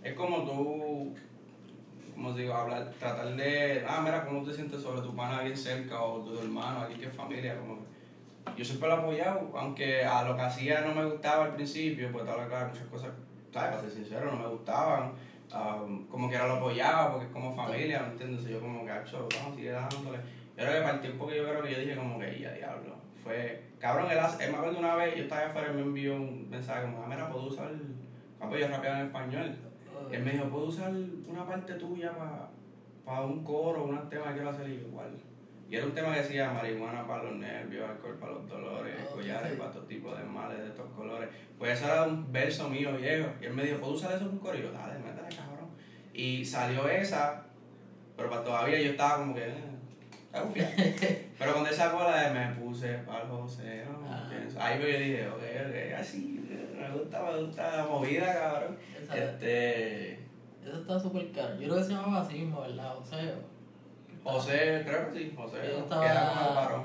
[0.03, 1.13] es como tú,
[2.15, 6.01] como digo, hablar, tratar de, ah, mira, cómo te sientes sobre tu pana bien cerca,
[6.01, 7.79] o tu hermano, alguien que es familia, como
[8.57, 12.11] yo siempre lo he apoyado, aunque a lo que hacía no me gustaba al principio,
[12.11, 13.11] pues estaba claro, muchas cosas,
[13.53, 13.69] ¿sabes?
[13.69, 15.11] Para ser sincero, no me gustaban,
[15.53, 18.45] um, como que era lo apoyaba, porque es como familia, ¿me entiendes?
[18.45, 20.17] Yo como que, "Acho, vamos, sigue dándole.
[20.57, 22.51] Yo creo que para el tiempo que yo creo que yo dije como que, ya
[22.53, 25.81] diablo, fue, cabrón, él, hace- él me acuerdo una vez, yo estaba afuera y me
[25.81, 27.71] envió un mensaje como, ah, mira, puedo usar,
[28.39, 29.55] capaz yo rapeaba en español,
[30.15, 30.93] él me dijo, ¿puedo usar
[31.27, 32.11] una parte tuya
[33.03, 35.11] para un coro, un tema que quiero hacer Y yo, igual?
[35.69, 39.51] Y era un tema que decía marihuana para los nervios, alcohol para los dolores, collares
[39.51, 39.57] sí.
[39.57, 41.27] para todo tipo de males de estos colores.
[41.57, 43.29] Pues eso era un verso mío viejo.
[43.41, 44.57] Y él me dijo, ¿puedo usar eso en un coro?
[44.57, 45.69] Y yo, dale, métale, cabrón.
[46.13, 47.45] Y salió esa,
[48.15, 49.47] pero para todavía yo estaba como que...
[49.47, 54.07] eh, pero cuando él sacó la de me puse para el José, ¿no?
[54.07, 54.29] Ah.
[54.59, 56.45] Ahí que dije, ok, ok, así,
[56.77, 58.77] me gusta, me gusta la movida, cabrón.
[59.13, 60.13] Este...
[60.65, 61.53] Eso está súper caro.
[61.55, 62.95] Yo creo que se llamaba así mismo, ¿verdad?
[63.03, 63.35] Sea,
[64.23, 66.83] José, creo que sí, José, Yo estaba- era como varón.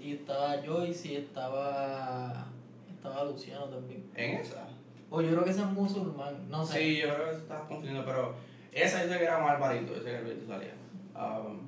[0.00, 2.46] y estaba Joyce y estaba,
[2.90, 4.04] estaba Luciano también.
[4.14, 4.66] ¿En esa?
[5.10, 6.78] O yo creo que ese es musulmán, no sé.
[6.78, 8.34] Sí, yo creo que se estaba confundiendo, pero
[8.72, 10.74] esa yo sé que era más Alvarito, ese que el salía.
[11.14, 11.58] Um,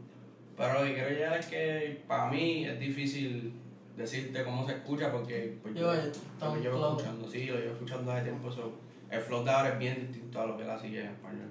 [0.57, 3.53] pero lo que quiero llegar es que para mí es difícil
[3.97, 7.73] decirte cómo se escucha porque, pues, Yo, yo, eh, lo llevo escuchando, sí, lo llevo
[7.73, 8.51] escuchando hace tiempo.
[8.51, 8.73] So,
[9.11, 11.49] el flow de ahora es bien distinto a lo que él hacía en español,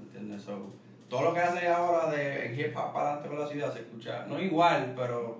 [0.00, 0.42] ¿entiendes?
[0.42, 0.70] So,
[1.08, 3.80] todo lo que hace ahora de en hip hop para adelante con la ciudad se
[3.80, 5.38] escucha, no igual, pero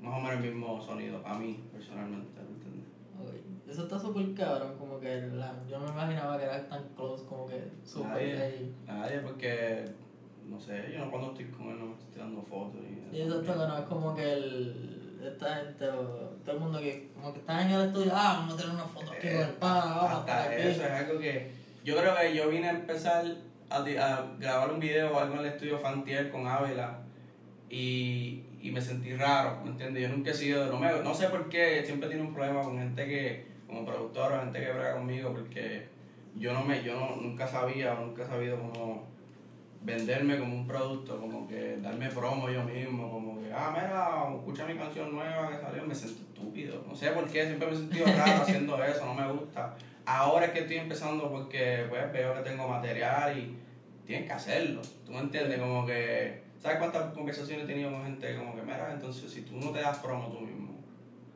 [0.00, 2.88] más o menos el mismo sonido, a mí personalmente, ¿me entiendes?
[3.68, 7.46] Eso está súper cabrón, como que la, yo me imaginaba que era tan close, como
[7.46, 8.42] que súper Nadie.
[8.42, 8.74] ahí.
[8.86, 9.84] Nadie, porque,
[10.48, 12.80] no sé, yo no cuando estoy con él no me estoy tirando fotos.
[13.12, 17.08] Y, Y eso está no es como que el, esta gente, todo el mundo que
[17.14, 19.54] como que está en el estudio, ah, vamos a tener una foto aquí con el
[19.54, 20.62] pana, Eh, Hasta estar aquí.
[20.68, 21.50] eso es algo que,
[21.84, 23.24] yo creo que yo vine a empezar
[23.70, 26.98] a, a grabar un video o algo en el estudio Fantier con Ávila
[27.70, 30.02] y, y me sentí raro, ¿me entiendes?
[30.02, 33.06] Yo nunca he sido, me, no sé por qué, siempre tiene un problema con gente
[33.06, 35.88] que, como productor o gente que brega conmigo porque
[36.36, 39.06] yo no me, yo no, nunca sabía o nunca he sabido cómo
[39.82, 44.66] venderme como un producto, como que darme promo yo mismo, como que, ah, mira, escucha
[44.66, 46.84] mi canción nueva que salió, me siento estúpido.
[46.86, 49.76] No sé por qué, siempre me he sentido raro haciendo eso, no me gusta.
[50.04, 53.56] Ahora es que estoy empezando porque pues, veo que tengo material y
[54.06, 54.80] tienes que hacerlo.
[55.04, 55.58] ¿Tú me entiendes?
[55.58, 58.36] Como que, ¿sabes cuántas conversaciones he tenido con gente?
[58.36, 60.78] Como que, mira, entonces si tú no te das promo tú mismo,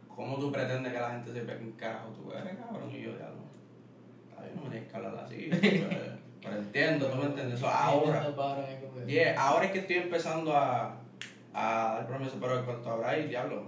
[0.09, 2.91] ¿cómo tú pretendes que la gente sepa que un carajo tú eres, cabrón?
[2.91, 3.53] Y yo, ya no.
[4.57, 5.49] No me tienes que hablar así.
[5.51, 7.59] pues, pero entiendo, ¿tú me entiendes?
[7.59, 8.35] Eso ahora.
[9.07, 10.97] Yeah, ahora es que estoy empezando a,
[11.55, 13.65] a dar promesas, pero en cuanto a Bray, diablo,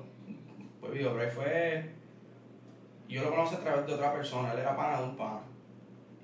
[0.80, 1.90] pues digo, Bray fue.
[3.08, 5.40] Yo lo conocí a través de otra persona, él era pana de un pana.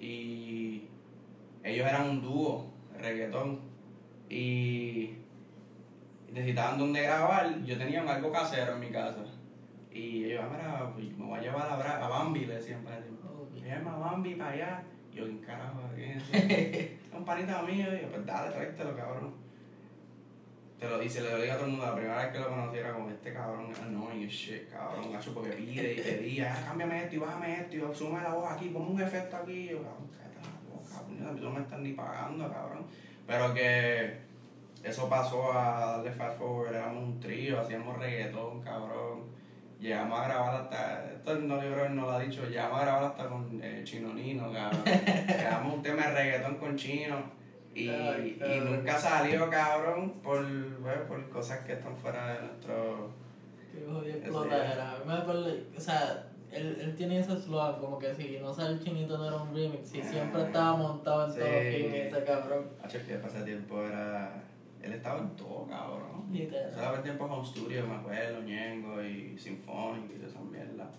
[0.01, 0.89] Y
[1.63, 2.67] ellos eran un dúo,
[2.99, 3.61] reggaetón.
[4.29, 5.15] Y
[6.33, 9.25] necesitaban donde grabar, yo tenía algo casero en mi casa.
[9.93, 13.05] Y ellos, ah, mira, pues, me voy a llevar a, Bambi, le decían para él.
[13.65, 14.83] Llama a Bambi para allá.
[15.13, 15.81] Y yo, ¿qué carajo?
[15.95, 16.95] ¿Quién es ese?
[16.95, 17.87] Es un panita mío.
[17.95, 19.35] Y yo, pues dale, tráetelo, cabrón.
[20.79, 21.87] Te lo dice, le lo digo a todo el mundo.
[21.87, 25.35] La primera vez que lo conocí era como este cabrón, annoying as shit, cabrón, gacho,
[25.35, 28.71] porque pide y pedía, ah, cámbiame esto y bájame esto y sube la voz aquí,
[28.71, 29.53] ponme un efecto aquí.
[29.53, 32.87] Y yo, cabrón, cállate la boca, tú no me estás ni pagando, cabrón.
[33.27, 34.21] Pero que
[34.83, 39.25] eso pasó a darle fast forward, éramos un trío, hacíamos reggaetón, cabrón.
[39.81, 42.85] Llegamos a grabar hasta, esto no yo creo que no lo ha dicho, llegamos a
[42.85, 44.83] grabar hasta con eh, Chino Nino, cabrón.
[45.27, 47.17] Grabamos un tema de reggaetón con Chino
[47.75, 50.45] y, Ay, y nunca salió, cabrón, por,
[50.81, 53.11] bueno, por cosas que están fuera de nuestro...
[53.73, 54.99] Qué jodido explotadera.
[55.07, 58.85] Me acuerdo, o sea, él, él tiene ese slogan, como que si no sale el
[58.85, 61.39] chinito no era un remix, y siempre estaba montado en Sí.
[61.39, 62.67] todo fin ese cabrón.
[62.85, 64.43] Hacho, que pasé tiempo era...
[64.83, 66.27] Él estaba en todo, cabrón.
[66.33, 66.73] Literal.
[66.73, 70.91] Solamente tiempo Home Studio, me acuerdo, Ñengo y Symphonic y esa mierda.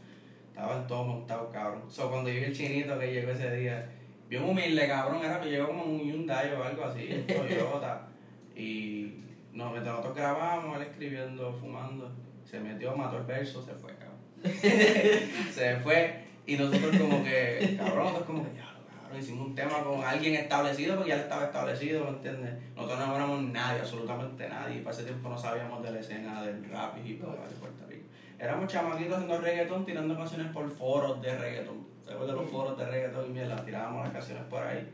[0.50, 1.84] Estaban todos montados, cabrón.
[1.90, 3.90] So, cuando yo vi el chinito que llegó ese día,
[4.30, 8.08] bien humilde, cabrón, era que llegó como un Hyundai o algo así, un Toyota.
[8.56, 9.16] y
[9.54, 12.12] nos mientras nosotros grabamos, él escribiendo, fumando.
[12.46, 14.20] Se metió, mató el verso, se fue, cabrón.
[15.52, 16.24] se fue.
[16.46, 18.71] Y nosotros como que, cabrón, nosotros como que, ya,
[19.12, 22.54] cabrón, hicimos un tema con alguien establecido porque ya él estaba establecido, ¿me entiendes?
[22.76, 24.78] Nosotros no éramos nadie, absolutamente nadie.
[24.78, 27.56] Y para ese tiempo no sabíamos de la escena del rap y hip hop de
[27.56, 28.06] Puerto Rico.
[28.40, 31.86] Éramos chamaquitos haciendo reggaetón, tirando canciones por foros de reggaetón.
[32.04, 33.64] ¿Se acuerdan de los foros de reggaetón y mierda?
[33.64, 34.90] Tirábamos las canciones por ahí.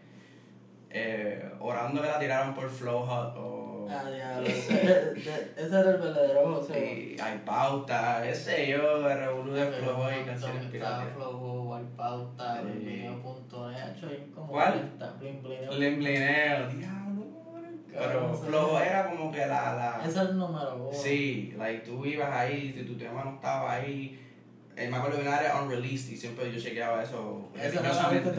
[0.89, 3.66] Eh, orando que la tiraran por Flow Hot o...
[3.89, 5.13] Ah, diablo, ese,
[5.55, 7.15] ese- era el verdadero José.
[7.17, 11.13] y hay pauta, ese yo, de Revolu de Flow y canciones piratas.
[11.15, 12.67] Flow, Wipeouta, Sí.
[12.67, 14.71] Blineo.net, hecho, hay como ¿Cuál?
[14.73, 15.71] 40, Blin Blineo.
[15.73, 17.23] Limblineo, diablo.
[17.91, 19.73] Pero Flow era como que la...
[19.75, 20.93] la Ese es el número uno.
[20.93, 24.23] Sí, like, tú ibas ahí, si tu tema no estaba ahí.
[24.75, 28.31] Eh, me acuerdo que era unreleased y siempre yo chequeaba eso religiosamente.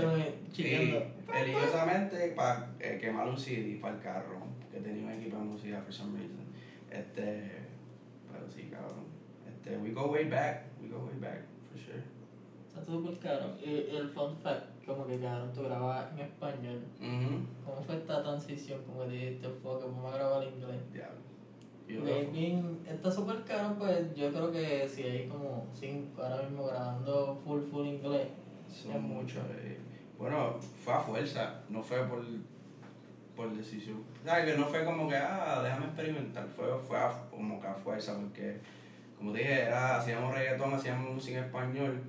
[1.26, 4.38] religiosamente para eh, quemar un CD para el carro,
[4.72, 6.44] que tenía un equipo de música for some reason.
[6.90, 7.66] Este,
[8.30, 9.04] pero sí, cabrón.
[9.48, 12.02] Este, we go way back, we go way back, for sure.
[12.66, 13.54] Está súper caro.
[13.64, 16.80] Y el fun fact, como que cabrón, tú grababas en español.
[17.64, 18.80] ¿Cómo fue esta transición?
[18.86, 20.92] Como que dijiste, fuck, vamos a grabar en inglés.
[20.92, 21.18] diablo.
[22.32, 27.40] Bien, está súper caro, pues yo creo que si hay como cinco ahora mismo grabando
[27.42, 28.28] full, full inglés.
[28.70, 29.40] Son Es mucho.
[29.58, 29.78] eh,
[30.18, 32.22] bueno, fue a fuerza, no fue por,
[33.38, 34.02] por decisión.
[34.24, 34.46] ¿Sabes?
[34.52, 38.16] Que no fue como que, ah, déjame experimentar, fue, fue a- como que a fuerza,
[38.18, 38.56] porque,
[39.16, 42.02] como dije, era, hacíamos reggaetón, hacíamos música en español,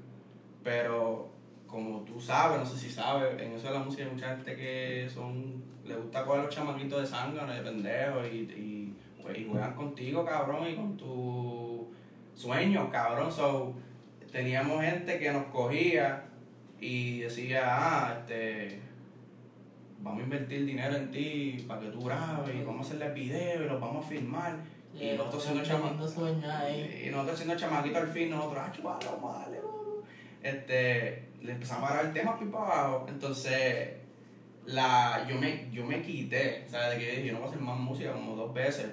[0.63, 1.29] pero
[1.67, 4.55] como tú sabes, no sé si sabes, en eso de la música hay mucha gente
[4.55, 9.75] que son, le gusta coger los chamaquitos de sangre, de pendejos, y, pues, y juegan
[9.75, 11.81] contigo, cabrón, y con tus
[12.33, 13.31] sueños, cabrón.
[13.31, 13.73] So,
[14.31, 16.23] teníamos gente que nos cogía
[16.81, 18.81] y decía, ah, este,
[20.01, 23.63] vamos a invertir dinero en ti para que tú grabes y vamos a hacerle video
[23.63, 24.57] y los vamos a filmar.
[24.93, 26.15] Y nosotros siendo chamaquitos.
[26.17, 29.79] Y nosotros siendo chamaquitos al fin, nosotros, ah, chaval, vamos a darle, vamos.
[30.41, 33.05] Este, le empezamos a grabar el tema para abajo.
[33.07, 33.89] Entonces,
[34.65, 36.91] la, yo, me, yo me quité, ¿sabes?
[36.91, 38.87] De que yo dije, yo no voy a hacer más música como dos veces.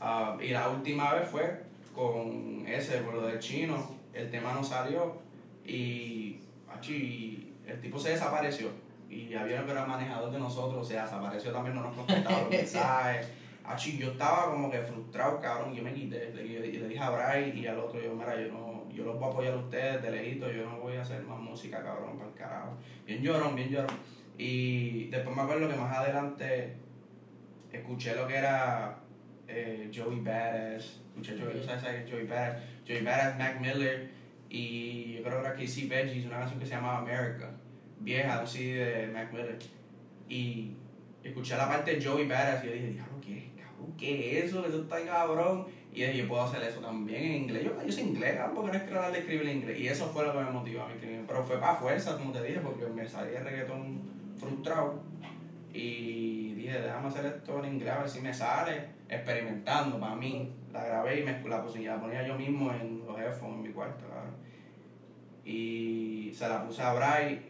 [0.00, 3.96] Ah, y la última vez fue con ese, por lo del chino.
[4.12, 5.18] El tema no salió
[5.64, 8.70] y, achi, el tipo se desapareció.
[9.16, 12.50] Y había uno que era manejador de nosotros, se desapareció también, no nos contestaba los
[12.50, 13.30] mensajes.
[13.64, 16.32] Achi, yo estaba como que frustrado, cabrón, yo me quité.
[16.34, 19.18] Le, y le dije a Bray y al otro, yo, mira, yo no, yo los
[19.18, 22.16] voy a apoyar a ustedes de lejito, yo no voy a hacer más música, cabrón,
[22.16, 22.76] para el carajo.
[23.04, 23.96] Bien llorón, bien llorón.
[24.38, 26.76] Y después me acuerdo que más adelante
[27.72, 28.98] escuché lo que era
[29.48, 32.10] eh, Joey Badass, escuché Joey, ¿sabes, sabes?
[32.10, 34.10] Joey Badass, Joey Badass, Mac Miller,
[34.48, 37.50] y yo creo que era Casey Veggies, una canción que se llamaba America,
[38.00, 39.58] vieja, un CD de Mac Miller.
[40.28, 40.72] Y
[41.22, 43.94] escuché la parte de Joey Badass y yo dije, diablo, ¿qué es, cabrón?
[43.96, 44.66] ¿Qué es eso?
[44.66, 45.66] Eso está cabrón.
[45.92, 47.64] Y yo yo puedo hacer eso también en inglés.
[47.64, 49.80] Yo, yo soy inglés, cabrón, porque no es que de escribir en inglés.
[49.80, 51.24] Y eso fue lo que me motivó a mí escribir.
[51.26, 54.00] Pero fue para fuerza, como te dije, porque me salí de reggaetón
[54.38, 55.02] frustrado.
[55.72, 58.96] Y dije, déjame hacer esto en inglés a ver si me sale.
[59.08, 60.52] Experimentando para mí.
[60.72, 63.62] La grabé y me la, puse, y la ponía yo mismo en los headphones en
[63.62, 64.34] mi cuarto, cabrón.
[65.44, 67.40] Y se la puse a Bray,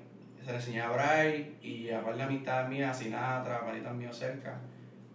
[0.46, 3.92] se la enseñé a Bray y a par de amistades mías, a Sinatra, a paritas
[3.92, 4.56] míos cerca.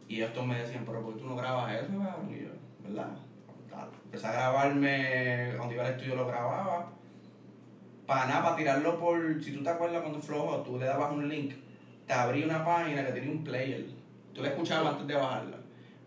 [0.10, 1.88] Y estos me decían, pero ¿por qué tú no grabas eso?
[2.30, 2.50] Y yo,
[2.84, 3.08] ¿verdad?
[4.04, 6.92] Empecé a grabarme, cuando iba al estudio lo grababa.
[8.06, 9.42] Para nada, para tirarlo por.
[9.42, 11.54] Si tú te acuerdas cuando Flojo, tú le dabas un link,
[12.06, 13.86] te abría una página que tenía un player.
[14.34, 15.58] Tú la escuchabas antes de bajarla.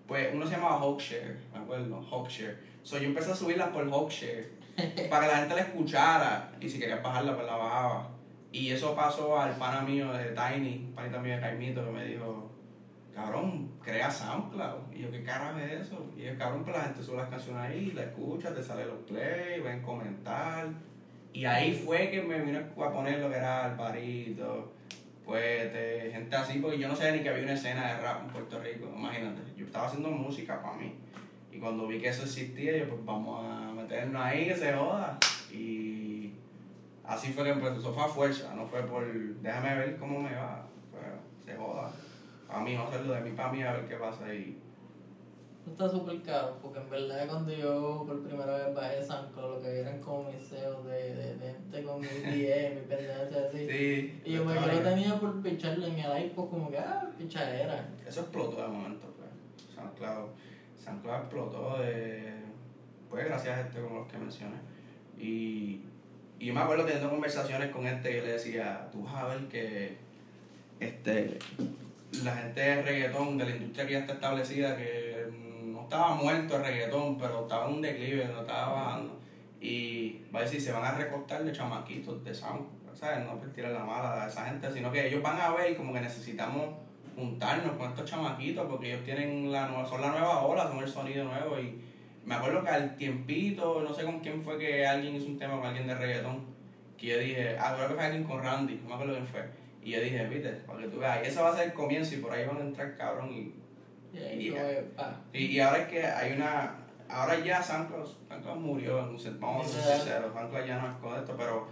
[0.07, 2.59] Pues uno se llamaba Hawkshare, me acuerdo, Hawkshare.
[2.83, 4.51] So yo empecé a subirla por Hawkshare
[5.09, 8.14] para que la gente la escuchara y si querías bajarla, pues la bajaba.
[8.55, 12.53] Y eso pasó al pana mío de Tiny, panita mío de Caimito, que me dijo,
[13.13, 14.95] cabrón, crea SoundCloud.
[14.95, 16.07] Y yo, ¿qué carajo es eso?
[16.17, 18.99] Y yo, cabrón, pues la gente sube las canciones ahí, la escucha, te sale los
[19.09, 20.69] play, ven comentar.
[21.33, 24.73] Y ahí fue que me vino a poner lo que era Alvarito,
[25.25, 28.23] pues de gente así, porque yo no sabía ni que había una escena de rap
[28.23, 29.41] en Puerto Rico, imagínate.
[29.57, 30.95] Yo estaba haciendo música para mí.
[31.51, 35.19] Y cuando vi que eso existía, yo, pues vamos a meternos ahí, que se joda.
[35.51, 35.94] Y
[37.07, 39.07] así fue que empezó, eso fue a fuerza, no fue por,
[39.41, 41.01] déjame ver cómo me va, fue,
[41.45, 41.91] se joda.
[42.49, 44.61] A mí no hacerlo de mí para mí a ver qué pasa ahí.
[45.67, 49.81] Está súper caro, porque en verdad cuando yo por primera vez bajé Sanco, lo que
[49.81, 53.67] eran como mis CEOs de, de, de gente con mi DM, mi pendencia así.
[53.67, 54.21] Sí.
[54.27, 57.89] Y yo me lo tenía por picharlo en el iPod como que, ah, pichadera.
[58.07, 59.75] Eso explotó de momento, pues.
[59.75, 60.29] SoundCloud,
[60.85, 62.35] SoundCloud explotó de,
[63.09, 64.57] pues gracias a gente como los que mencioné.
[65.17, 65.87] Y,
[66.39, 69.49] y yo me acuerdo teniendo conversaciones con este que le decía, tú vas a ver
[69.49, 69.97] que
[70.81, 71.39] este,
[72.23, 75.27] la gente de reggaetón, de la industria que ya está establecida, que
[75.65, 79.21] no estaba muerto el reggaetón, pero estaba en un declive, no estaba bajando.
[79.61, 83.25] Y va a decir, se van a recortar de chamaquitos de sound, ¿sabes?
[83.25, 86.01] No tirar la mala a esa gente, sino que ellos van a ver como que
[86.01, 86.75] necesitamos
[87.17, 90.89] juntarnos con estos chamaquitos porque ellos tienen la nueva, son la nueva ola, son el
[90.89, 91.81] sonido nuevo y
[92.27, 95.57] me acuerdo que al tiempito, no sé con quién fue que alguien hizo un tema
[95.57, 96.45] con alguien de reggaetón,
[96.97, 99.45] que yo dije, ah, creo que fue alguien con Randy, no me acuerdo quién fue,
[99.83, 102.15] y yo dije, viste, para que tú veas, y eso va a ser el comienzo
[102.15, 103.55] y por ahí van a entrar cabrón y...
[104.39, 104.51] Y
[105.33, 106.77] Y- ahora es que hay una,
[107.09, 110.87] ahora ya SoundCloud, SoundCloud murió, en un sen- vamos a ser sinceros, SoundCloud ya no
[110.89, 111.67] es con esto, pero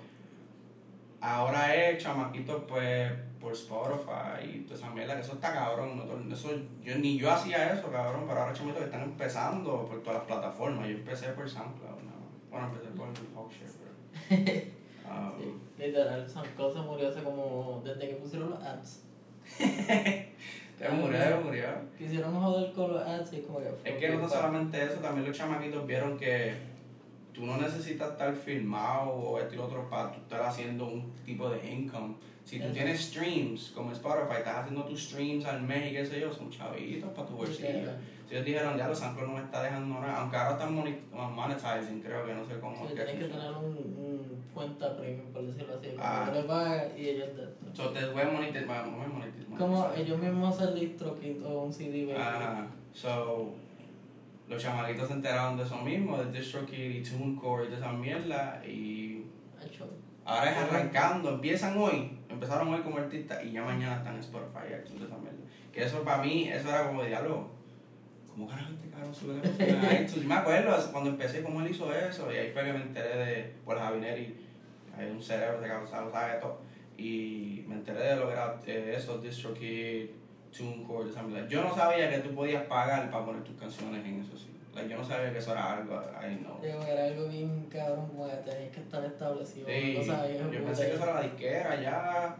[1.22, 6.34] ahora es chamaquitos pues por Spotify y toda esa mierda, que eso está cabrón, no
[6.34, 6.50] eso,
[6.82, 10.26] yo, ni yo hacía eso cabrón, pero ahora chamaquitos que están empezando por todas las
[10.26, 12.12] plataformas, yo empecé por SoundCloud, ¿no?
[12.50, 13.70] bueno empecé por Hawkshare,
[14.28, 14.62] pero...
[15.08, 19.02] ah, Sí, literal, Sanco se murió hace como, desde que pusieron los ads.
[19.58, 21.64] ya murió, ya murió.
[21.98, 25.26] Quisieron joder con los ads y como que fue Es que no solamente eso, también
[25.26, 26.71] los chamaquitos vieron que
[27.32, 31.48] tú no necesitas estar filmado o esto y otro para tú estar haciendo un tipo
[31.48, 32.14] de income.
[32.44, 36.20] Si tú tienes streams, como Spotify, estás haciendo tus streams al mes y qué sé
[36.20, 37.90] yo, son chavitos para tu bolsillo.
[38.28, 42.00] Si ellos dijeron, ya los SoundCloud no me está dejando nada, aunque ahora están monetizing,
[42.00, 42.88] creo que no sé cómo.
[42.88, 45.88] Sí, tienes que tener un, cuenta premium, por decirlo así.
[45.98, 46.32] Ah.
[46.46, 47.76] pagas y ellos te...
[47.76, 49.58] So, te pueden monetizar, bueno, no es monetizar.
[49.58, 52.16] Como ellos mismos hacen DistroKid o un CD.
[52.16, 52.66] Ajá.
[52.92, 53.54] So,
[54.48, 58.62] los chamaquitos se enteraron de eso mismo, de DistroKid y TuneCore y de esa mierda,
[58.66, 59.24] y
[60.24, 64.68] ahora es arrancando, empiezan hoy, empezaron hoy como artistas y ya mañana están en Spotify,
[64.68, 65.38] de esa mierda.
[65.72, 67.50] Que eso para mí, eso era como diálogo.
[68.28, 70.06] ¿Cómo carajo este cabrón sube la?
[70.06, 73.16] Yo me acuerdo cuando empecé cómo él hizo eso, y ahí fue que me enteré
[73.16, 74.34] de, por Javineri,
[74.96, 76.60] hay un cerebro que cabrón sabe todo,
[76.96, 80.06] y me enteré de lo que era eh, eso, DistroKid,
[80.56, 81.48] TuneCore, esa mierda.
[81.48, 84.48] Yo no sabía que tú podías pagar para poner tus canciones en eso, sí.
[84.74, 86.58] Like, yo no sabía que eso era algo, I know.
[86.62, 89.66] Digo, era algo bien cabrón, como que tenías que estar establecido.
[89.68, 90.64] Sí, cosa bien yo puta.
[90.64, 92.36] pensé que eso era la disquera, ya.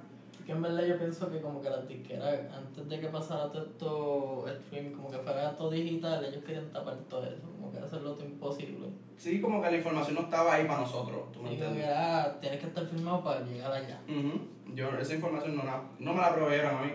[0.47, 3.63] Que en verdad yo pienso que como que las disqueras, antes de que pasara todo
[3.63, 8.13] esto, stream, como que fuera todo digital, ellos querían tapar todo eso, como que hacerlo
[8.15, 8.89] todo imposible.
[9.17, 11.95] Sí, como que la información no estaba ahí para nosotros, ¿tú me como que entiendes?
[11.95, 14.01] ah, tienes que estar firmado para llegar allá.
[14.09, 14.75] Ujú.
[14.75, 16.91] Yo, esa información no, la- no me la proveyeron a mí.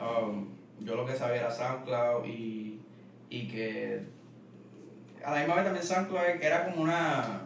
[0.00, 0.48] Um,
[0.80, 2.80] yo lo que sabía era SoundCloud y,
[3.30, 4.00] y que
[5.24, 7.42] a la misma vez también SoundCloud era como una...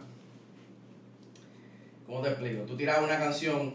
[2.05, 2.63] ¿Cómo te explico?
[2.63, 3.73] Tú tirabas una canción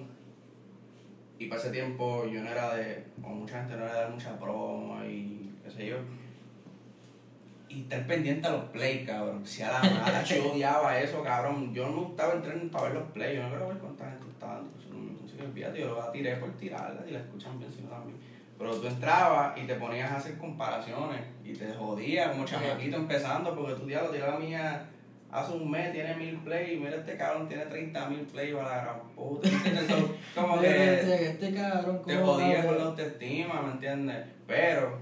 [1.38, 3.05] y para ese tiempo yo no era de...
[3.23, 5.97] o mucha gente no era de dar mucha promo y qué sé yo.
[7.68, 9.45] Y estar pendiente a los play, cabrón.
[9.45, 11.74] Si a la mala yo odiaba eso, cabrón.
[11.74, 13.37] Yo no me gustaba entrar para ver los play.
[13.37, 14.70] Yo no quiero ver cuánta gente está dando.
[14.79, 15.81] Eso no me consigue olvídate.
[15.81, 17.05] Yo lo tiré por tirarla.
[17.05, 18.16] Si la escuchan bien, si no también.
[18.59, 23.54] Pero tú entrabas y te ponías a hacer comparaciones y te jodías como chamaquito empezando
[23.54, 24.86] porque tu diablo tiró la mía
[25.30, 28.76] hace un mes, tiene mil plays y mira este cabrón tiene 30 mil plays para
[28.76, 29.48] la gran puta.
[30.34, 30.94] Como que
[31.26, 34.26] este cabrón, te ¿cómo jodías con la autoestima, ¿me entiendes?
[34.46, 34.98] Pero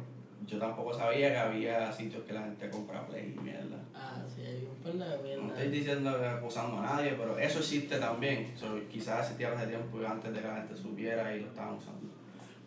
[0.47, 3.79] yo tampoco sabía que había sitios que la gente compra play y mierda.
[3.95, 5.49] Ah, sí, hay un par de No mierda.
[5.49, 8.53] estoy diciendo que acusando a nadie, pero eso existe también.
[8.57, 12.13] So, quizás existía hace tiempo antes de que la gente supiera y lo estaban usando.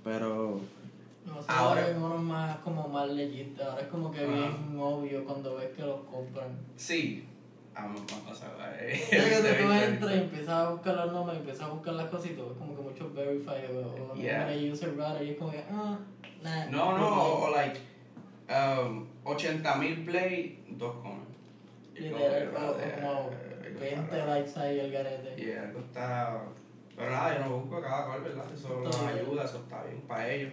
[0.04, 0.62] Pero
[1.30, 4.32] No sé, Ahora- hay unos más como más legit, ahora es como que Ajá.
[4.32, 6.58] bien obvio cuando ves que los compran.
[6.76, 7.26] sí,
[7.76, 7.88] a
[8.28, 8.52] pasar
[8.82, 12.32] Es que tú entras y empiezas a buscar los nombres, empiezas a buscar las cosas
[12.32, 14.50] y tú ves como que muchos verify o, o Yeah.
[14.72, 15.98] user router y es como que, ah,
[16.44, 16.66] nah.
[16.66, 17.80] No, no, o, o like
[18.50, 21.20] um, 80.000 play, dos comen.
[22.00, 23.30] Como Literal, que, o- o brother, como algo
[23.80, 24.32] 20 está raro.
[24.34, 25.36] likes ahí el garete.
[25.42, 26.42] Y algo está.
[26.98, 28.46] Pero nada, yo no busco cada cual, ¿verdad?
[28.54, 30.52] Eso nos ayuda, eso está bien para ellos.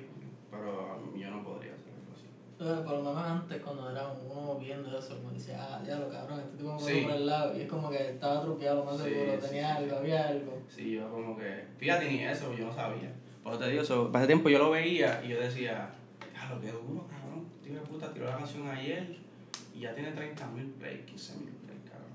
[0.51, 2.27] Pero yo no podría hacer algo así.
[2.59, 6.09] Entonces, por lo menos antes, cuando era uno viendo eso, como decía, ah, ya lo
[6.09, 7.01] cabrón, este tipo me Sí.
[7.03, 7.57] por el lado.
[7.59, 9.97] Y es como que estaba truqueado, más Sí, seguro, sí, tenía sí, algo, sí.
[9.97, 10.59] había algo.
[10.69, 11.65] Sí, yo como que.
[11.79, 13.13] Fíjate ni eso, yo no sabía.
[13.43, 15.91] Por eso te digo, eso, hace tiempo yo lo veía y yo decía,
[16.51, 17.45] lo que duro, cabrón.
[17.63, 19.17] Tío de puta tiró la canción ayer
[19.75, 22.13] y ya tiene 30.000 plays, 15.000 plays, cabrón.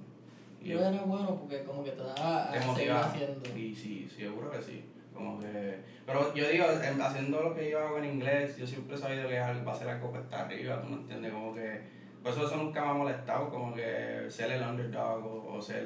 [0.61, 3.05] Y Yo era bueno porque como que te daba a seguir motivaba.
[3.07, 3.49] haciendo.
[3.57, 4.83] Y sí, sí, seguro que sí.
[5.13, 5.79] Como que.
[6.05, 9.27] Pero yo digo, en- haciendo lo que yo hago en inglés, yo siempre he sabido
[9.27, 11.81] que va a ser algo que está arriba, tú me entiendes, como que.
[12.23, 15.85] Por eso nunca me ha molestado, como que ser el underdog o, o ser.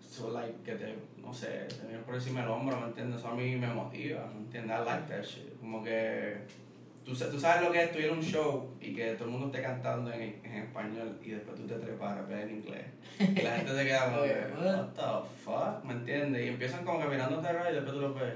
[0.00, 3.18] So like que te, no sé, tener por encima del hombro, ¿me entiendes?
[3.18, 4.78] Eso a mí me motiva, ¿me entiendes?
[4.80, 5.58] I like that shit.
[5.60, 6.36] Como que.
[7.06, 9.30] Tú, tú sabes lo que es tú ir a un show y que todo el
[9.30, 12.84] mundo esté cantando en, en español y después tú te trepas a en inglés.
[13.20, 14.22] Y la gente se queda como
[14.66, 16.44] what the fuck, ¿me entiendes?
[16.44, 18.34] Y empiezan como que mirándote arriba y después tú lo ves.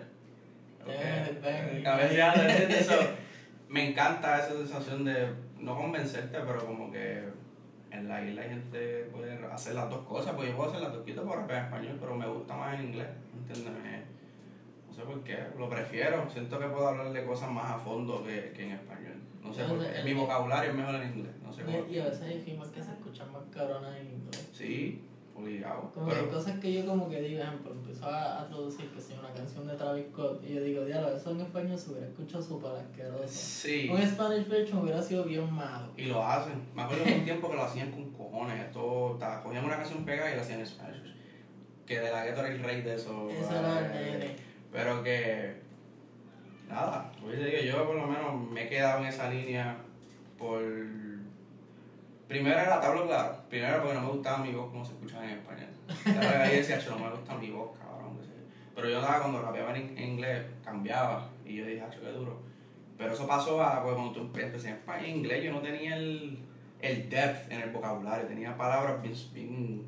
[0.87, 1.83] Eh, bang.
[1.83, 2.81] Cabeceando, ¿entiendes?
[2.83, 2.95] Eso,
[3.69, 7.25] me encanta esa sensación de no convencerte, pero como que
[7.91, 10.93] en la isla hay gente puede hacer las dos cosas, pues yo puedo hacer las
[10.93, 14.05] dos, quito por rapear en español, pero me gusta más en inglés, ¿me entiendes?
[15.01, 18.23] No sé por qué, lo prefiero, siento que puedo hablar de cosas más a fondo
[18.23, 19.15] que, que en español.
[19.43, 22.01] No sé por qué, mi vocabulario es mejor en inglés, no sé por Y, y
[22.01, 24.49] a veces hay rimas que se escuchan más cabronas en inglés.
[24.53, 25.03] Sí,
[25.35, 25.91] obligado.
[25.95, 28.91] Como que hay Pero, cosas que yo como que digo, ejemplo, empiezo a, a traducir
[28.91, 31.91] que sea una canción de Travis Scott y yo digo, diablo, eso en español se
[31.91, 33.27] hubiera escuchado súper asqueroso.
[33.29, 33.89] sí.
[33.91, 35.89] Un Spanish version hubiera sido bien malo.
[35.97, 36.61] Y lo hacen.
[36.75, 38.61] Me acuerdo de un tiempo que lo hacían con cojones.
[38.67, 41.15] Esto, ta- cogían una canción pegada y lo hacían en Spanish.
[41.87, 43.29] Que de la gueto era el rey de eso.
[43.31, 44.37] Ese era el nene.
[44.73, 45.61] Pero que.
[46.69, 47.11] Nada,
[47.67, 49.77] yo por lo menos me he quedado en esa línea
[50.39, 50.63] por.
[52.29, 53.37] Primero era tablo claro.
[53.49, 55.69] Primero porque no me gustaba mi voz como se escuchaba en español.
[56.41, 58.17] Ahí decía, "Cho, no me gusta mi voz, cabrón.
[58.19, 58.45] qué sé yo".
[58.77, 61.29] Pero yo nada, cuando rapeaba en inglés, cambiaba.
[61.45, 62.39] Y yo dije, "Acho, qué duro.
[62.97, 66.39] Pero eso pasó a pues, cuando tú empe- empecé en inglés, yo no tenía el,
[66.81, 69.85] el depth en el vocabulario, tenía palabras bien, bien,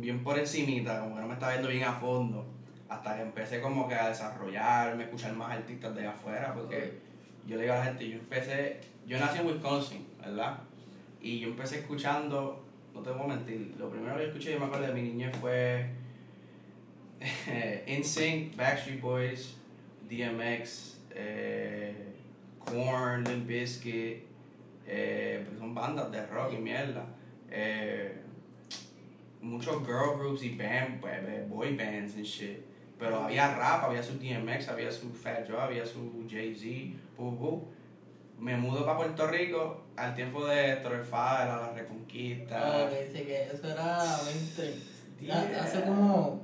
[0.00, 2.44] bien por encimita, como que no me estaba viendo bien a fondo.
[2.90, 6.98] Hasta que empecé como que a desarrollarme, escuchar más artistas de afuera, porque
[7.46, 10.58] yo le digo a la gente, yo empecé, yo nací en Wisconsin, ¿verdad?
[11.22, 12.62] Y yo empecé escuchando,
[12.92, 15.02] no te voy a mentir, lo primero que yo escuché, yo me acuerdo de mi
[15.02, 15.88] niñez fue
[17.86, 19.56] NSYNC, Backstreet Boys,
[20.08, 21.94] DMX, eh,
[22.58, 24.24] Korn, Limp Bizkit,
[24.86, 27.06] eh, porque son bandas de rock y mierda.
[27.50, 28.20] Eh,
[29.40, 32.69] muchos girl groups y band, pues, boy bands and shit.
[33.00, 36.96] Pero había rap, había su DMX, había su Fat Joe, había su Jay-Z.
[38.38, 42.60] Me mudo para Puerto Rico al tiempo de Héctor Fadel, a la Reconquista.
[42.62, 44.04] Ah, ok, sí, que eso era
[44.58, 44.74] 20.
[45.20, 45.62] Yeah.
[45.62, 46.42] Hace como.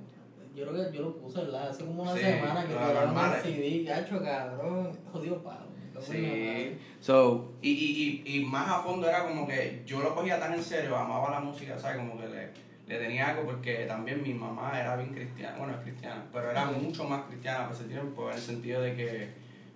[0.54, 1.68] Yo creo que yo lo puse, ¿verdad?
[1.68, 3.42] Hace como una Sí, semana que lo tiraron el.
[3.42, 4.98] CD, gacho, cabrón.
[5.12, 5.66] Jodido palo.
[6.00, 6.78] Sí.
[7.00, 10.52] So, y, y, y, y más a fondo era como que yo lo cogía tan
[10.52, 11.96] en serio, amaba la música, ¿sabes?
[11.98, 12.50] Como que le,
[12.86, 16.66] le tenía algo porque también mi mamá era bien cristiana, bueno, es cristiana, pero era
[16.66, 19.28] mucho más cristiana para ese tiempo, en el sentido de que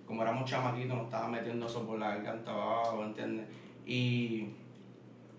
[0.05, 3.45] como éramos chamaquitos nos estaba metiendo eso por la garganta abajo, ¿entiendes?
[3.85, 4.49] Y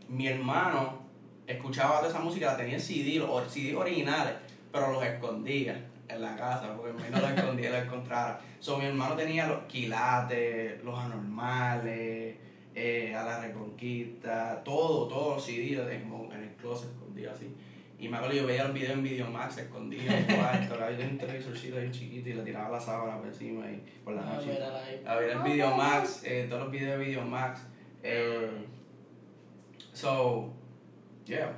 [0.08, 1.00] mi hermano
[1.46, 4.34] escuchaba toda esa música, la tenía en CD, los CD originales,
[4.70, 8.40] pero los escondía en la casa, porque mi no los escondía y los encontrara.
[8.60, 12.36] So, mi hermano tenía los quilates, los anormales,
[12.74, 17.54] eh, a la reconquista, todo, todos los CD en el closet escondido así.
[17.98, 21.18] Y me acuerdo yo veía el video en Videomax escondido en el cuarto, había un
[21.18, 24.58] televisorcito bien chiquito y le tiraba la sábana por encima y por la Ah, noche.
[24.60, 25.02] ahí.
[25.06, 27.60] A ver el Videomax, eh, todos los videos de Videomax.
[28.02, 28.50] Eh,
[29.92, 30.52] so,
[31.26, 31.52] yeah,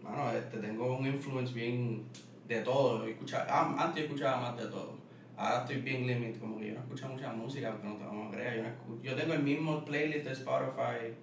[0.00, 2.04] mano, este, tengo un influence bien
[2.46, 3.04] de todo.
[3.08, 5.00] Escuchaba- ah, antes escuchaba más de todo.
[5.36, 8.28] ahora estoy bien limit, como que yo no escucho mucha música, porque no te vamos
[8.28, 11.14] a creer, yo no escucho, yo tengo el mismo playlist de Spotify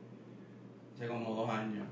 [0.96, 1.86] hace como dos años,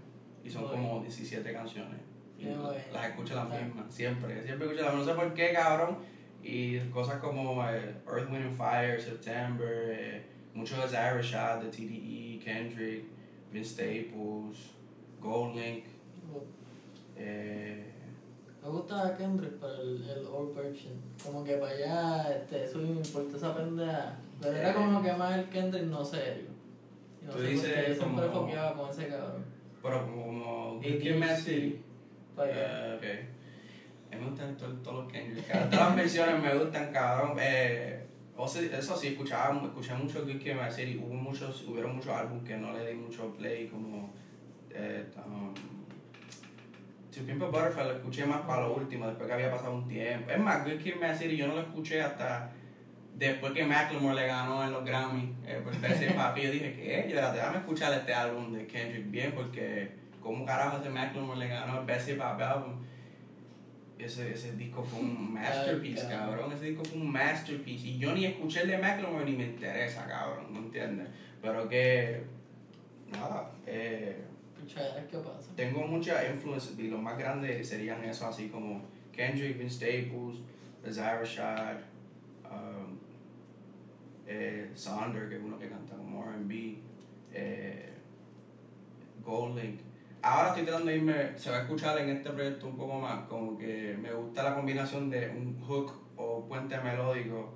[0.45, 1.99] y son como 17 canciones,
[2.39, 2.45] y
[2.93, 5.97] las escucho las mismas, siempre, siempre escucho las mismas, no sé por qué, cabrón,
[6.43, 11.69] y cosas como eh, Earth, Wind and Fire, September, eh, mucho de Zyra Shad, de
[11.69, 13.03] TDE, Kendrick,
[13.51, 14.69] Vince Staples,
[15.19, 15.85] Gold Link,
[17.17, 17.91] eh,
[18.63, 20.93] Me gusta Kendrick para el, el old version.
[21.23, 24.17] Como que para allá, este, eso me importa esa pendeja.
[24.41, 24.73] Pero era Eh.
[24.73, 26.45] como que más el Kendrick no serio.
[27.21, 29.45] Y no Tú sé por dices qué, yo siempre como- con ese cabrón.
[29.85, 31.43] Pero como, como Y Good Kid, Mad sí.
[31.43, 31.81] City.
[32.35, 32.95] Para allá.
[32.95, 34.13] Eh, ok.
[34.13, 35.47] A mí me gustan todos, todos los Kendrick.
[35.47, 37.37] Todas las versiones me gustan, cabrón.
[37.39, 38.03] Eh,
[38.35, 40.99] o sea, eso sí, escuchaba, escuché mucho Kid, Mad City.
[41.01, 44.11] Hubo muchos, hubieron muchos álbumes que no le di mucho play, como
[44.71, 45.53] eh, um,
[47.13, 50.31] To Pimp Butterfly lo escuché más para lo último, después que había pasado un tiempo.
[50.31, 52.51] Es más, Good Kid, Mad City yo no lo escuché hasta
[53.15, 56.41] después que Macklemore le ganó en los Grammy eh, por Bessie Papi.
[56.43, 57.09] Yo dije, ¿qué?
[57.09, 59.91] Yo, déjame escuchar este álbum de Kendrick bien, porque
[60.21, 62.73] ¿cómo carajo ese Macklemore le ganó el Bessie Papi álbum?
[63.97, 66.51] Ese, ese disco fue un masterpiece, cabrón.
[66.51, 67.87] Ese disco fue un masterpiece.
[67.87, 70.47] Y yo ni escuché el de Macklemore ni me interesa, cabrón.
[70.51, 71.07] ¿No entiendes?
[71.41, 72.23] Pero que.
[73.11, 73.51] Nada.
[73.65, 74.25] Eh,
[75.09, 75.51] ¿qué pasa?
[75.55, 80.39] tengo muchas influencias y los más grandes serían eso, así como Kendrick, Vince Staples,
[80.91, 81.77] Zyra Shad,
[82.43, 82.84] um,
[84.27, 84.71] eh,
[85.29, 86.77] que es uno que canta como RB,
[87.31, 87.93] eh,
[89.23, 89.79] Gold Link.
[90.21, 93.27] Ahora estoy tratando de irme, se va a escuchar en este proyecto un poco más,
[93.27, 97.53] como que me gusta la combinación de un hook o puente melódico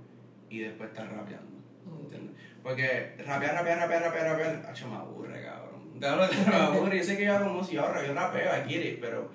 [0.49, 1.57] y después estar rapeando.
[2.03, 2.35] ¿entiendes?
[2.61, 5.79] Porque rapear, rapear, rapear, rapear, rapear, hacho, me aburre, cabrón.
[5.99, 6.97] Me aburre.
[6.99, 9.29] Yo sé que yo hago música, yo, ra- yo rapeo, I get pero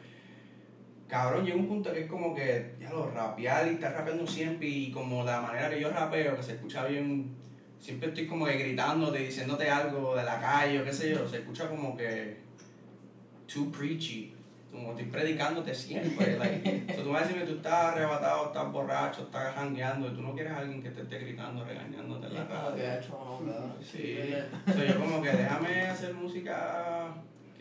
[1.09, 4.69] cabrón, llega un punto que es como que, ya lo rapear y estar rapeando siempre
[4.69, 7.35] y como la manera que yo rapeo, que se escucha bien,
[7.79, 11.39] siempre estoy como que gritándote, diciéndote algo de la calle o qué sé yo, se
[11.39, 12.39] escucha como que
[13.53, 14.31] too preachy.
[14.73, 16.37] Como estoy predicándote siempre.
[16.39, 20.23] Like, so, tú vas a decirme, tú estás arrebatado, estás borracho, estás jangueando y tú
[20.23, 22.75] no quieres a alguien que te esté gritando, regañándote en la que cara.
[23.81, 27.15] Sí, Eh, so, yo como que déjame hacer música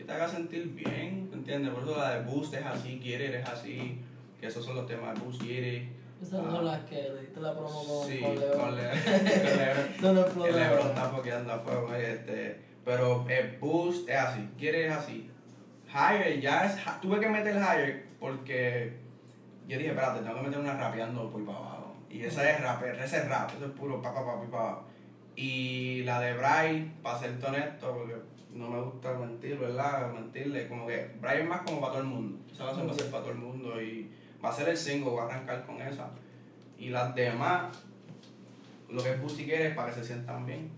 [0.04, 1.72] que te haga sentir bien, ¿entiendes?
[1.72, 4.00] Por eso la de Boost es así, Quiere es así,
[4.38, 5.88] que esos son los temas de Boost, Quiere.
[6.20, 8.52] Esas son las que le diste la promo con, Sí, con Leo.
[8.52, 8.76] con con.
[8.78, 10.46] Eso no.
[10.46, 15.30] Lebron está foqueando a fuego, este, pero el boost es así, quiere es así.
[15.88, 18.92] Higher ya es, tuve que meter higher porque
[19.66, 21.96] yo dije, espérate, tengo que meter una rapeando por para abajo.
[22.10, 24.82] Y esa es rap, ese es rap, eso es puro pa pa pa pa, pa.
[25.36, 28.14] Y la de Bray, para ser honesto, porque
[28.54, 30.12] no me gusta mentir, ¿verdad?
[30.12, 32.38] Mentirle, como que es más como para todo el mundo.
[32.52, 34.10] Esa canción va a ser para todo el mundo y
[34.42, 36.08] va a ser el single, voy a arrancar con esa.
[36.78, 37.76] Y las demás,
[38.88, 40.70] lo que es Boost y quiere es para que se sientan bien.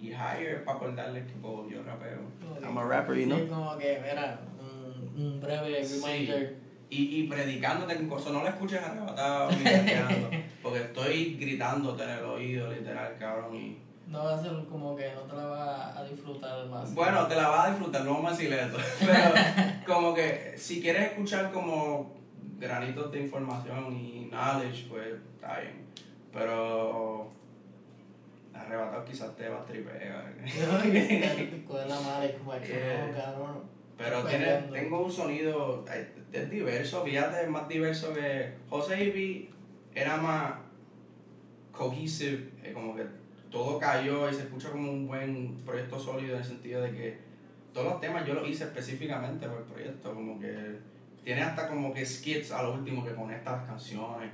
[0.00, 2.20] Y Higher es para acordarles que pues, yo rapeo.
[2.62, 3.38] I'm a rapper, you know.
[3.38, 6.00] Sí, como que, mira, un, un breve Sí.
[6.04, 6.56] reminder.
[6.90, 9.64] Y, y predicándote con cosas, no lo escuches arrebatado ni
[10.62, 13.54] porque estoy gritándote en el oído, literal, cabrón.
[13.56, 13.78] Y,
[14.08, 16.94] No va a ser como que no te la vas a disfrutar más.
[16.94, 18.78] Bueno, te la vas a disfrutar, no vamos a decir eso.
[19.00, 19.34] Pero
[19.86, 22.16] como que si quieres escuchar como
[22.58, 25.84] granitos de información y knowledge, pues está bien.
[26.32, 27.30] Pero
[28.54, 30.34] arrebatado quizás te va a tripear.
[31.88, 33.06] La madre como que Yeah.
[33.06, 33.62] no, cabrón.
[33.96, 39.50] Pero tiene, tengo un sonido, eh, es diverso, fíjate, es más diverso que José Ivy
[39.92, 40.52] era más
[41.72, 43.04] cohesive, eh, como que
[43.50, 47.18] todo cayó y se escucha como un buen proyecto sólido en el sentido de que
[47.72, 50.76] todos los temas yo los hice específicamente por el proyecto, como que
[51.24, 54.30] tiene hasta como que skits a lo último que conecta las canciones,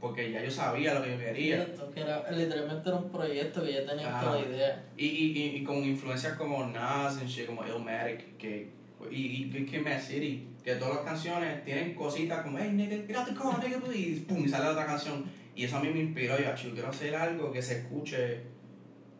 [0.00, 1.66] porque ya yo sabía lo que yo quería.
[1.94, 4.84] Que era, literalmente era un proyecto que ya tenía toda la idea.
[4.96, 8.68] Y, y, y, y con influencias como Nas and shit, como Illmatic, que,
[9.10, 13.16] y, y Kid Mad City, que todas las canciones tienen cositas como, hey nigga, get
[13.16, 15.24] out the car, nigga, please, pum, y sale otra canción.
[15.56, 18.40] Y eso a mí me inspiró, yo, "Acho, yo quiero hacer algo que se escuche,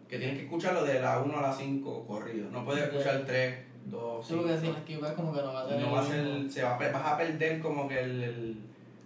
[0.08, 3.56] que tienes que escucharlo de la 1 a la 5 corrido, no puedes escuchar 3,
[3.86, 4.72] 2, Solo que 5.
[4.72, 6.94] si esquivas como que no va a tener No va a ser, se va vas
[7.12, 8.56] a perder como que el, el-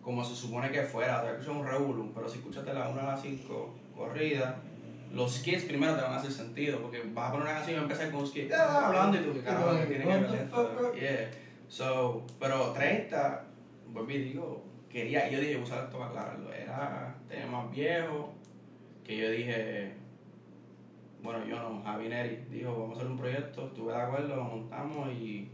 [0.03, 2.72] como se supone que fuera, te vas a escuchar un revolum, pero si escuchas de
[2.72, 4.57] la 1 a la 5 corrida,
[5.12, 7.79] los skits primero te van a hacer sentido, porque vas a poner una canción y
[7.81, 10.31] a empezar con un skit, ah, hablando y tú, que carajo, que tiene que ver
[10.31, 10.95] the esto?" fuck, bro?
[10.95, 11.31] Yeah.
[11.68, 13.45] So, pero 30,
[13.87, 18.26] vuelvo y digo, quería, yo dije, usar esto para aclararlo, era temas viejos,
[19.05, 19.93] que yo dije,
[21.22, 24.45] bueno, yo no, Javi Neri dijo, vamos a hacer un proyecto, estuve de acuerdo, lo
[24.45, 25.51] montamos y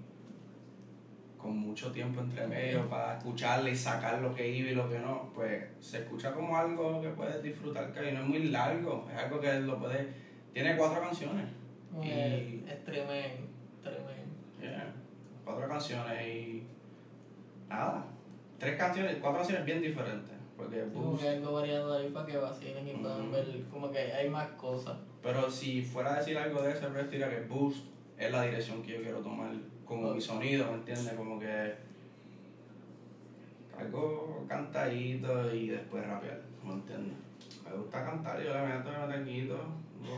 [1.39, 4.99] con mucho tiempo entre medio para escucharle y sacar lo que iba y lo que
[4.99, 9.19] no, pues se escucha como algo que puedes disfrutar, que no es muy largo, es
[9.19, 10.07] algo que lo puedes...
[10.53, 11.45] Tiene cuatro canciones.
[12.03, 12.65] Y...
[12.67, 13.49] Es tremendo,
[14.63, 14.95] Yeah,
[15.45, 16.67] cuatro canciones y...
[17.69, 18.07] Nada,
[18.59, 20.34] tres canciones, cuatro canciones bien diferentes.
[20.65, 24.29] Porque Como que algo variado ahí para que vacilen y puedan ver como que hay
[24.31, 24.97] más cosas.
[25.23, 27.85] Pero si fuera a decir algo de ese resto, diría que Boost
[28.19, 29.51] es la dirección que yo quiero tomar
[29.85, 31.15] como mi sonido, ¿me entiendes?
[31.15, 31.75] Como que
[33.79, 37.17] algo cantadito y después rapear, ¿me entiendes?
[37.65, 38.91] Me gusta cantar, yo le meto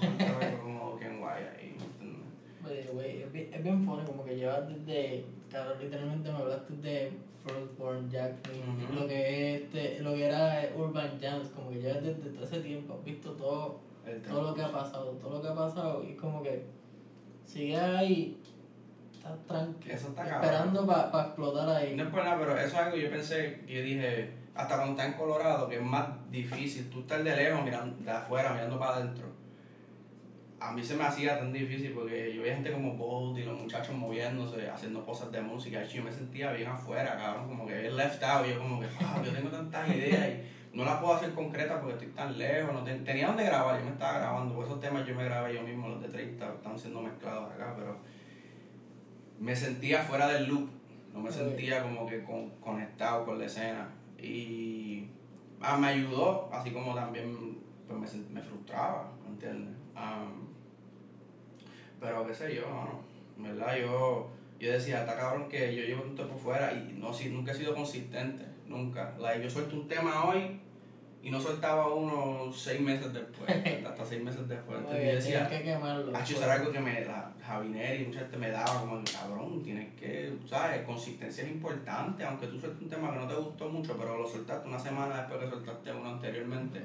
[0.01, 3.25] cantar algo como Ken Guay ahí, ¿me entiendes?
[3.25, 7.13] Es, bien, es bien funny, como que llevas desde, claro, literalmente me hablaste de
[7.45, 9.01] Firstborn, Jack Ujú.
[9.01, 12.61] lo que es este, lo que era Urban Jams, como que llevas desde todo ese
[12.61, 16.05] tiempo, has visto todo, El todo lo que ha pasado, todo lo que ha pasado,
[16.05, 16.65] y es como que
[17.47, 18.41] sigues ahí,
[19.15, 20.43] estás tranquilo, Eso está cabrón.
[20.45, 21.95] esperando para explotar ahí.
[21.97, 24.75] No es por nada, pero eso es algo que yo pensé, que yo dije, hasta
[24.77, 28.53] cuando estás en Colorado, que es más difícil, tú estás de lejos, mirando, de afuera,
[28.53, 29.29] mirando para adentro.
[30.59, 33.61] A mí se me hacía tan difícil porque yo veía gente como Bold y los
[33.61, 37.79] muchachos moviéndose, haciendo cosas de música, y yo me sentía bien afuera, cabrón, como que
[37.79, 40.29] bien left out, yo como que, "Fuck, yo tengo tantas ideas
[40.73, 43.79] y no las puedo hacer concretas porque estoy tan lejos, no ten- tenía donde grabar,
[43.79, 46.47] yo me estaba grabando, por esos temas yo me grabé yo mismo, los de 30,
[46.55, 47.99] están siendo mezclados acá, pero
[49.39, 50.69] me sentía fuera del loop,
[51.13, 53.89] no me sentía como que con- conectado con la escena.
[54.19, 55.09] Y
[55.61, 59.75] ah, me ayudó, así como también pues, me, me frustraba, ¿me entiendes?
[59.95, 60.46] Am,
[62.07, 63.01] pero qué sé yo, mano,
[63.37, 64.31] verdad yo,
[64.61, 67.55] yo decía, está cabrón que yo llevo un tiempo fuera y no, si, nunca he
[67.55, 69.17] sido consistente, nunca.
[69.19, 70.61] Like, yo suelto un tema hoy
[71.21, 73.51] y no soltaba uno seis meses después,
[73.87, 74.79] hasta seis meses después.
[74.79, 76.13] Entonces que yo decía, que quemarlo.
[76.15, 79.61] Ah, eso era algo que me, la Javier y mucha gente me daba como, cabrón,
[79.65, 80.83] tienes que, ¿sabes?
[80.83, 84.29] Consistencia es importante, aunque tú sueltes un tema que no te gustó mucho, pero lo
[84.29, 86.81] soltaste una semana después que soltaste uno anteriormente.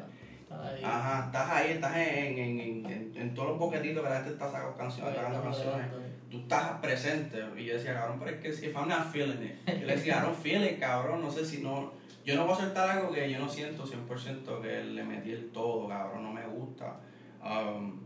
[0.51, 0.83] Estás ahí.
[0.83, 4.31] Ajá, estás ahí, estás en, en, en, en, en todos los boquetitos que la gente
[4.31, 5.87] está sacando canciones, sacando canciones.
[6.29, 7.43] Tú estás presente.
[7.57, 9.79] Y yo decía, cabrón, pero es que si I'm not feeling it.
[9.79, 11.93] Yo le decía, don't feel it, cabrón, no sé si no...
[12.23, 15.51] Yo no voy a soltar algo que yo no siento 100% que le metí el
[15.51, 16.97] todo, cabrón, no me gusta.
[17.43, 18.01] Um,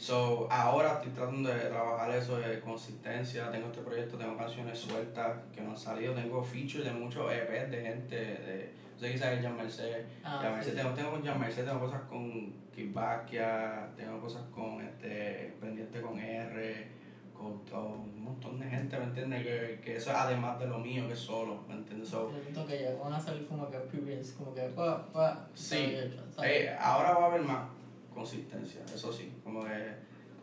[0.00, 3.50] So, ahora estoy tratando de trabajar eso de consistencia.
[3.50, 6.14] Tengo este proyecto, tengo canciones sueltas que no han salido.
[6.14, 8.16] Tengo features de muchos EPs de gente.
[8.16, 10.04] De, no sé quizás Jan Merced.
[10.22, 10.76] Ah, Jan Merced, sí.
[10.76, 16.88] tengo, tengo con Merced, tengo cosas con Kibakia, tengo cosas con este Pendiente con R,
[17.32, 19.42] con, con un montón de gente, ¿me entiendes?
[19.42, 22.08] Que, que eso es además de lo mío, que es solo, ¿me entiendes?
[22.08, 25.96] So, Siento que ya van a salir como que experience, como que pa, pa, Sí.
[26.42, 27.68] Eh, ahora va a haber más
[28.12, 29.32] consistencia, eso sí.
[29.42, 29.94] Como que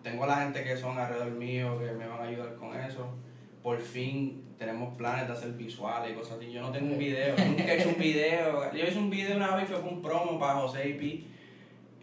[0.02, 3.08] tengo la gente que son alrededor mío que me van a ayudar con eso.
[3.62, 6.52] Por fin tenemos planes de hacer visuales y cosas así.
[6.52, 8.74] Yo no tengo un video, nunca he hecho un video.
[8.74, 11.28] Yo hice un video una vez y fue un promo para José y Pi.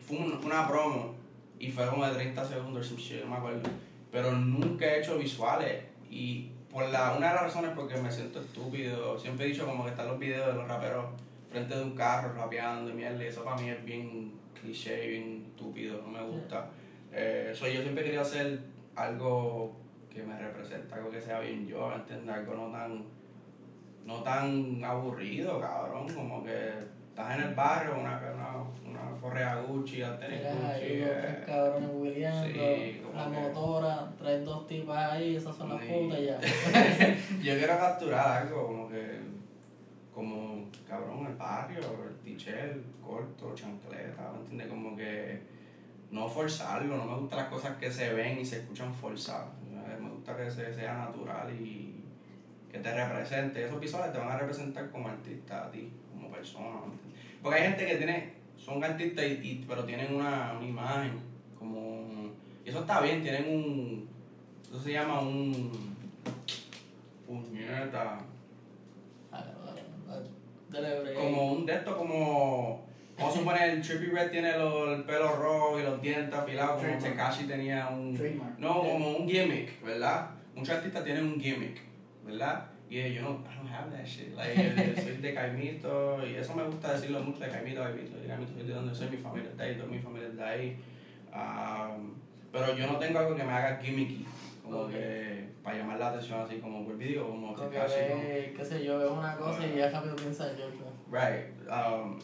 [0.06, 1.14] Fue un- una promo
[1.58, 3.68] y fue como de 30 segundos, some shit, no me acuerdo.
[4.12, 8.40] Pero nunca he hecho visuales y por la, una de las razones porque me siento
[8.40, 9.18] estúpido.
[9.18, 11.06] Siempre he dicho como que están los videos de los raperos
[11.50, 15.44] frente de un carro rapeando y mierda, y eso para mí es bien cliché, bien
[15.50, 16.68] estúpido, no me gusta.
[17.12, 18.58] Eh, so, yo siempre quería hacer
[18.96, 19.76] algo
[20.14, 22.34] que me represente, algo que sea bien yo, ¿entiendes?
[22.34, 23.02] Algo no tan,
[24.04, 26.70] no tan aburrido, cabrón, como que
[27.08, 31.90] estás en el barrio, una, una, una correa Gucci, Llegas Gucci, los eh, tres cabrones
[32.44, 35.88] Sí, la que- motora, traes dos tipas ahí, esas son las Sí.
[35.92, 36.40] putas ya.
[37.42, 39.18] yo quiero capturar algo como que,
[40.14, 44.68] como, cabrón, el barrio, el tichel, corto, chancleta, ¿me entiendes?
[44.68, 45.40] Como que
[46.10, 49.48] no forzarlo, no me gustan las cosas que se ven y se escuchan forzadas.
[50.24, 52.02] Gusta que se, sea natural y
[52.72, 53.62] que te represente.
[53.62, 56.78] Esos visuales te van a representar como artista a ti, como persona.
[57.42, 61.12] Porque hay gente que tiene, son artistas y, y- pero tienen una, una imagen,
[61.58, 62.30] como...
[62.64, 64.08] Y eso está bien, tienen un...
[64.70, 65.94] Eso se llama un...
[67.26, 68.18] Puñeta.
[69.30, 69.44] Ah.
[71.14, 72.86] Como un de estos, como.
[73.16, 76.82] Vamos a suponer, el Trippy Red tiene los- el pelo rojo y los dientes afilados,
[76.82, 76.98] como.
[76.98, 78.14] Tekashi tenía un.
[78.16, 78.58] Trademark.
[78.58, 80.30] No, como un gimmick, ¿verdad?
[80.54, 81.80] Muchos artistas tienen un gimmick,
[82.24, 82.66] ¿verdad?
[82.90, 84.34] Y yo no, I don't have that shit.
[84.34, 88.18] Like, soy de Caimito y eso me gusta decirlo mucho de Caimito, Caimito.
[88.18, 90.76] De Caimito de donde soy, mi familia está ahí, toda mi familia está ahí.
[91.32, 92.14] Um,
[92.52, 94.24] pero yo no tengo algo que me haga gimmicky,
[94.62, 94.90] como Ok.
[94.92, 97.86] que para llamar la atención así como por video, como Como que como-
[98.56, 100.66] qué sé yo, ves una cosa y ya rápido piensas yo.
[101.10, 101.68] Right.
[101.68, 102.18] Um,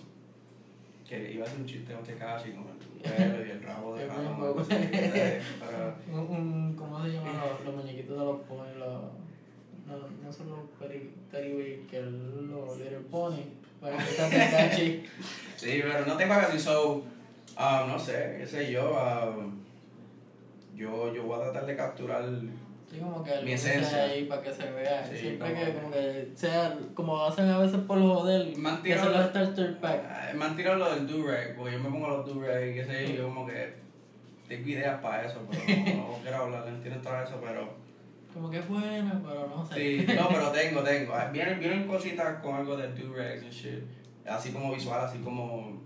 [1.11, 4.04] que iba a hacer un chiste con Tekashi con el pelo y el rabo de
[4.04, 8.76] bien, algo así, pero Un, un, ¿Cómo se llaman los, los muñequitos de los ponies?
[8.76, 9.02] Los,
[9.86, 13.42] no, no son los Bear, que los Little Pony,
[13.80, 15.02] para que te hacen catchy.
[15.56, 17.02] Sí, pero no tengo casi so,
[17.56, 19.34] ah, no sé, qué sé yo, ah,
[20.74, 22.24] yo, yo voy a tratar de capturar
[22.91, 24.03] Sí, como que Mi esencia.
[24.05, 25.07] ahí para que se vea.
[25.07, 28.99] Sí, Siempre como- que como que sea, como hacen a veces por los joder, que
[28.99, 30.34] son los starter pack.
[30.34, 33.09] Me han tirado lo del do-rag, porque yo me pongo los do-rag y qué sé
[33.09, 33.74] yo, yo como que
[34.49, 37.68] tengo ideas para eso, pero no, no quiero hablar, no entiendo todo eso, pero
[38.34, 39.74] Como que es buena, pero no sé.
[39.74, 41.12] sí, no, pero tengo, tengo.
[41.32, 43.84] Vienen, vienen cositas con algo de do-rags y shit,
[44.26, 45.80] así como visual, así como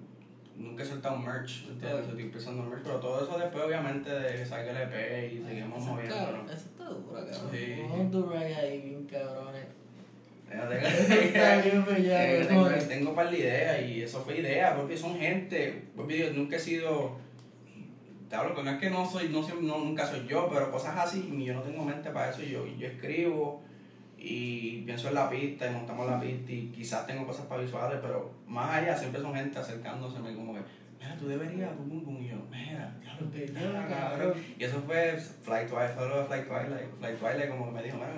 [0.57, 2.01] nunca he soltado merch, ¿entiendes?
[2.05, 2.09] Ok.
[2.11, 5.83] Estoy empezando merch, pero todo eso después obviamente de que salga el EP y seguimos
[5.85, 6.15] moviendo.
[6.85, 7.51] Está duro, cabrón.
[7.53, 7.75] Sí.
[7.93, 9.65] Unos durag ahí bien cabrones.
[10.51, 10.61] Es
[12.49, 15.85] tengo, como que- tengo un par de ideas y eso fue idea, porque son gente,
[15.97, 17.17] porque yo nunca he sido,
[18.29, 20.97] te hablo no es que no soy, no, siempre- no nunca soy yo, pero cosas
[20.97, 23.63] así, y yo no tengo mente para eso, yo, yo escribo
[24.19, 27.99] y pienso en la pista y montamos la pista y quizás tengo cosas para visuales,
[28.01, 30.61] pero más allá siempre son gente acercándoseme como que,
[31.05, 33.87] mira, tú deberías, bum, bum, bum, y yo, mira, diablo, Te cabrón.
[33.89, 34.35] cabrón.
[34.59, 37.83] Y eso fue Fly Twilight, fue lo de Fly Twilight, Fly Twilight como que me
[37.83, 38.13] dijo, mira,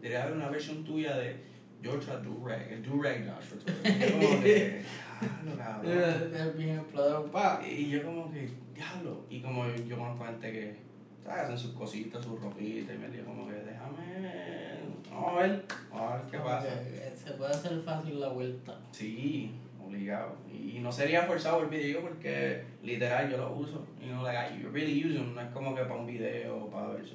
[0.00, 1.36] debería haber una versión tuya de
[1.82, 3.58] Georgia Durag, el Durag Joshua.
[3.84, 4.82] Yo como que,
[5.20, 5.92] diablo, cabrón.
[6.34, 7.60] Es bien explotado, pa.
[7.66, 9.24] Y yo como que, diablo.
[9.30, 10.76] Y como yo, conozco gente que,
[11.24, 11.42] ¿sabes?
[11.44, 14.78] Hacen sus cositas, sus ropitas, y me dijo como que, déjame,
[15.10, 16.68] vamos a ver, vamos a ver qué pasa.
[17.14, 18.78] Se puede hacer fácil la vuelta.
[18.90, 19.52] Sí,
[19.94, 20.36] obligado.
[20.52, 23.86] Y, y no sería forzado el video porque literal yo lo uso.
[24.00, 25.34] You know, like I really use them.
[25.34, 27.06] No es como que para un video o para ver.
[27.06, 27.14] so,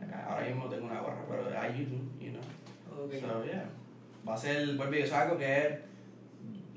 [0.00, 3.04] like, ahora mismo tengo una gorra, pero I use them, you know.
[3.04, 3.12] Ok.
[3.20, 3.68] So, yeah.
[4.28, 5.80] Va a ser, vuelvo es algo que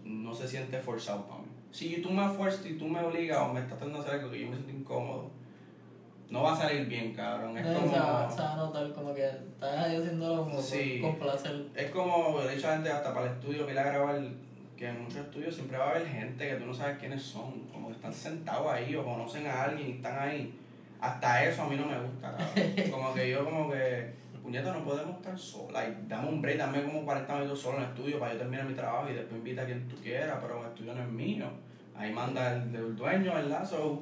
[0.04, 1.48] no se siente forzado para mí.
[1.72, 4.32] Si tú me fuerzas y tú me obligas o me estás tratando de hacer algo
[4.32, 5.32] que yo me siento incómodo,
[6.30, 7.58] no va a salir bien, cabrón.
[7.58, 7.92] Es No, como...
[7.92, 11.00] se, va, se va a notar como que estás haciéndolo como Sí.
[11.02, 11.66] con placer.
[11.76, 14.22] Es como, de hecho, gente hasta para el estudio que a grabar,
[14.80, 17.52] que en muchos estudios siempre va a haber gente que tú no sabes quiénes son,
[17.70, 20.58] como que están sentados ahí o conocen a alguien y están ahí.
[21.02, 22.90] Hasta eso a mí no me gusta, cabrón.
[22.92, 24.12] Como que yo como que,
[24.42, 25.72] puñeta, no podemos estar solos.
[25.72, 28.66] Like, dame un break, dame como 40 minutos solo en el estudio para yo terminar
[28.66, 31.46] mi trabajo y después invita a quien tú quieras, pero el estudio no es mío.
[31.96, 33.66] Ahí manda el, el dueño, ¿verdad?
[33.66, 34.02] So,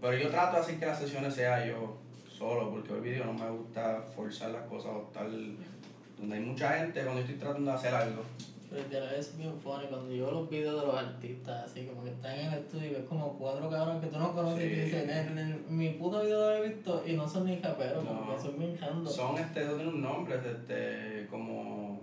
[0.00, 1.98] pero yo trato de hacer que las sesiones sea yo
[2.28, 5.28] solo, porque hoy video no me gusta forzar las cosas o estar
[6.18, 8.22] donde hay mucha gente cuando estoy tratando de hacer algo.
[8.76, 12.38] Literal es bien funny cuando yo los videos de los artistas, así como que están
[12.38, 14.74] en el estudio y ves como cuatro cabrones que tú no conoces y Sí.
[14.74, 18.04] te dicen, en, en mi puto video lo he visto y no son ni japeros,
[18.04, 18.36] No.
[18.40, 18.78] son bien.
[19.06, 22.00] Son este, eso tiene un nombre, es este, como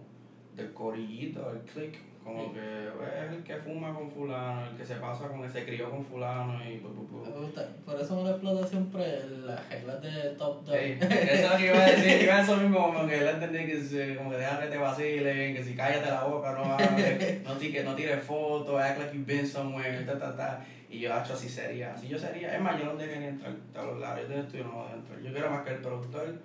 [0.55, 4.95] del corillito, el click, como que es el que fuma con fulano, el que se
[4.95, 6.81] pasa con el se crió con fulano y.
[6.83, 7.67] Me gusta.
[7.85, 9.05] Por eso me lo explota siempre
[9.45, 10.75] las reglas de Top Dog.
[10.75, 13.27] Ey, eso es lo que iba a decir, iba a eso mismo, como que él
[13.27, 16.73] entendí que se, como que deja que te vacilen, que si cállate la boca, no
[16.73, 20.65] hables, no, ti- que no tires fotos, act like you've been somewhere, ta, ta, ta.
[20.89, 22.55] Y yo, hecho así sería, así yo sería.
[22.55, 25.19] Es más, yo no debería ni entrar, te hablo claro, yo estudio no a entrar.
[25.21, 26.35] Yo quiero más que el productor,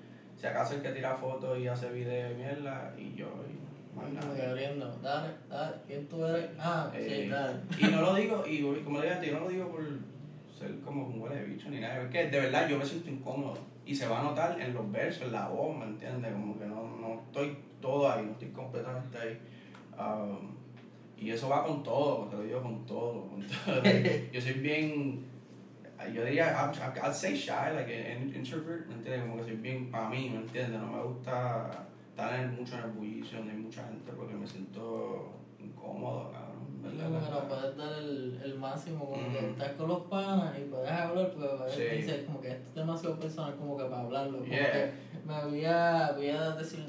[0.41, 3.59] si acaso el que tira fotos y hace video y mierda, y yo, y
[4.03, 6.51] abriendo, dale, dale, ¿quién tú eres?
[6.59, 7.59] Ah, Eh, sí, dale.
[7.78, 9.82] Y no lo digo, y como le dije, yo no lo digo por
[10.59, 13.11] ser como un huele de bicho ni nada, es que de verdad yo me siento
[13.11, 13.59] incómodo.
[13.86, 16.32] Y se va a notar en los versos, en la voz, ¿me entiendes?
[16.32, 19.38] Como que no, no estoy todo ahí, no estoy completamente ahí.
[19.99, 20.51] Um,
[21.16, 23.28] y eso va con todo, te lo digo con todo.
[23.28, 23.82] Con todo.
[24.32, 25.24] yo soy bien,
[26.12, 26.72] yo diría, I'm,
[27.03, 29.22] I'd say shy, like an introvert, ¿me entiendes?
[29.22, 30.80] Como que soy bien para mí, ¿me entiendes?
[30.80, 31.88] No me gusta
[32.19, 36.59] estar en- mucho en el bullicio, donde hay mucha gente, porque me siento incómodo, cabrón.
[36.85, 39.51] Es como que no puedes dar el, el máximo, como que Mm.
[39.51, 41.83] estás con los panas y puedes hablar, porque a Sí.
[41.97, 44.39] dices como que esto es demasiado personal como que para hablarlo.
[44.39, 44.73] Como Yeah.
[44.73, 44.91] que
[45.25, 46.81] me voy a, voy a decir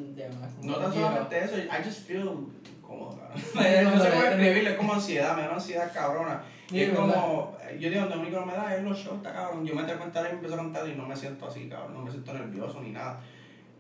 [0.56, 2.30] como No que tan solamente eso, I just feel
[2.82, 3.42] cómodo, cabrón.
[3.84, 6.42] no, no sé cómo escribirlo, es como ansiedad, me da una ansiedad cabrona.
[6.70, 7.14] Y Sí, es ¿verdad?
[7.14, 9.66] como, yo digo, lo único que me da es los shows, está cabrón.
[9.66, 12.02] Yo me tengo que y empiezo a cantar y no me siento así, cabrón, no
[12.02, 13.20] me siento nervioso ni nada.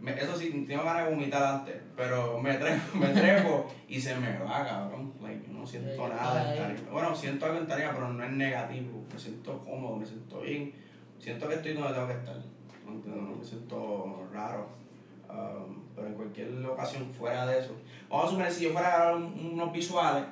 [0.01, 4.15] Me- eso sí, tengo ganas de vomitar antes, pero me trepo, me trepo y se
[4.15, 5.13] me va, cabrón.
[5.21, 6.91] Like, no siento Sí, nada en tarima.
[6.91, 9.03] Bueno, siento algo en tarima, pero no es negativo.
[9.13, 10.73] Me siento cómodo, me siento bien.
[11.19, 12.35] Siento que estoy donde tengo que estar.
[13.05, 14.67] No, me siento raro.
[15.29, 17.75] Um, pero en cualquier ocasión fuera de eso.
[18.09, 20.23] Vamos a suponer si yo fuera a grabar un- unos visuales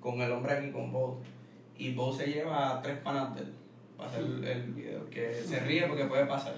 [0.00, 1.20] con el hombre aquí con Bo
[1.76, 3.52] y Bo se lleva a tres panas de él
[3.98, 6.54] para hacer el, video, que se ríe porque puede pasar.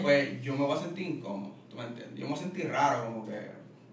[0.00, 2.18] Pues yo me voy a sentir incómodo, ¿tú me entiendes?
[2.20, 3.38] Yo me sentir raro, como que,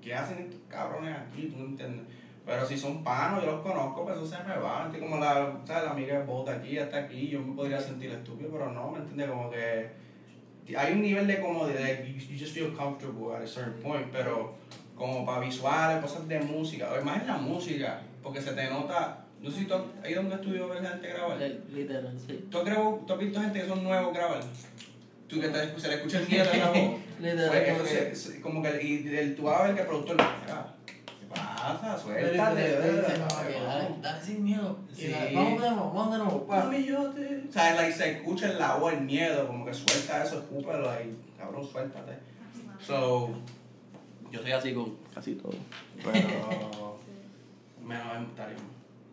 [0.01, 1.47] ¿qué hacen estos cabrones aquí?
[1.47, 2.05] ¿Tú me entiendes?
[2.45, 4.83] Pero si son panos, yo los conozco, pues eso se me va.
[4.85, 5.09] ¿entiendes?
[5.09, 5.83] Como la, ¿sabes?
[5.83, 8.91] la amiga de Bo de aquí hasta aquí, yo me podría sentir estúpido, pero no,
[8.91, 9.29] ¿me entiendes?
[9.29, 9.89] Como que
[10.77, 14.53] hay un nivel de comodidad, you, you just feel comfortable at a certain point, pero
[14.95, 19.25] como para visuales, cosas de música, o más en la música, porque se te nota,
[19.41, 21.37] no sé si tú has ido a un estudio a ver gente grabar.
[21.37, 22.47] Li- Literal, sí.
[22.49, 24.39] ¿Tú has, grabado- tú has visto gente que son nuevos grabar?
[25.27, 26.99] Tú que te, se le escucha el miedo en la voz.
[27.19, 30.73] Literal, Pues como eso que- como que, y el, a ver que el productor, "Mira,
[30.85, 31.97] ¿qué pasa?
[31.99, 32.35] Suéltate,
[32.71, 33.17] dale,
[33.65, 34.01] Vamos".
[34.01, 34.77] dale sin miedo.
[34.93, 35.13] Sí.
[35.33, 36.45] vamos de nuevo, vamos de nuevo.
[36.47, 37.43] Mami, yo te...
[37.49, 41.17] O sea, like, se escucha la voz el miedo, como que suelta eso, escúpelo ahí,
[41.37, 42.13] cabrón, suéltate.
[42.85, 43.29] So,
[44.31, 45.53] yo soy así con casi todo.
[46.03, 46.99] Pero,
[47.85, 48.59] menos en tarima.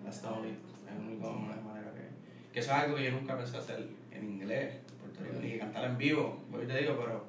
[0.04, 2.52] That's the only, es la única manera que...
[2.52, 4.74] Que eso es algo que yo nunca pensé hacer en inglés,
[5.16, 7.24] Puerto Rico, ni que cantar en vivo, voy te digo, pero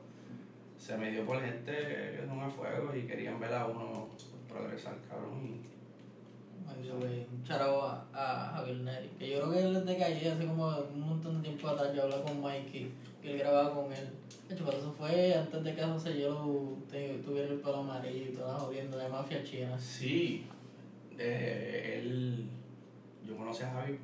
[0.77, 4.07] se me dio por gente que son a fuego y querían ver a uno
[4.47, 5.63] progresar, cabrón,
[6.67, 9.09] Ay, yo, Un charao a, a Javier Neri.
[9.19, 11.93] Que yo creo que él es de calle hace como un montón de tiempo atrás.
[11.95, 12.91] Yo hablaba con Mikey
[13.23, 14.07] y él grababa con él.
[14.49, 16.13] De hecho, pero eso fue antes de que José
[16.89, 19.77] te- tuviera el pelo amarillo y toda la jodiendo de mafia china.
[19.79, 20.45] Sí,
[21.19, 22.49] eh, él,
[23.27, 23.99] yo conocí a Javi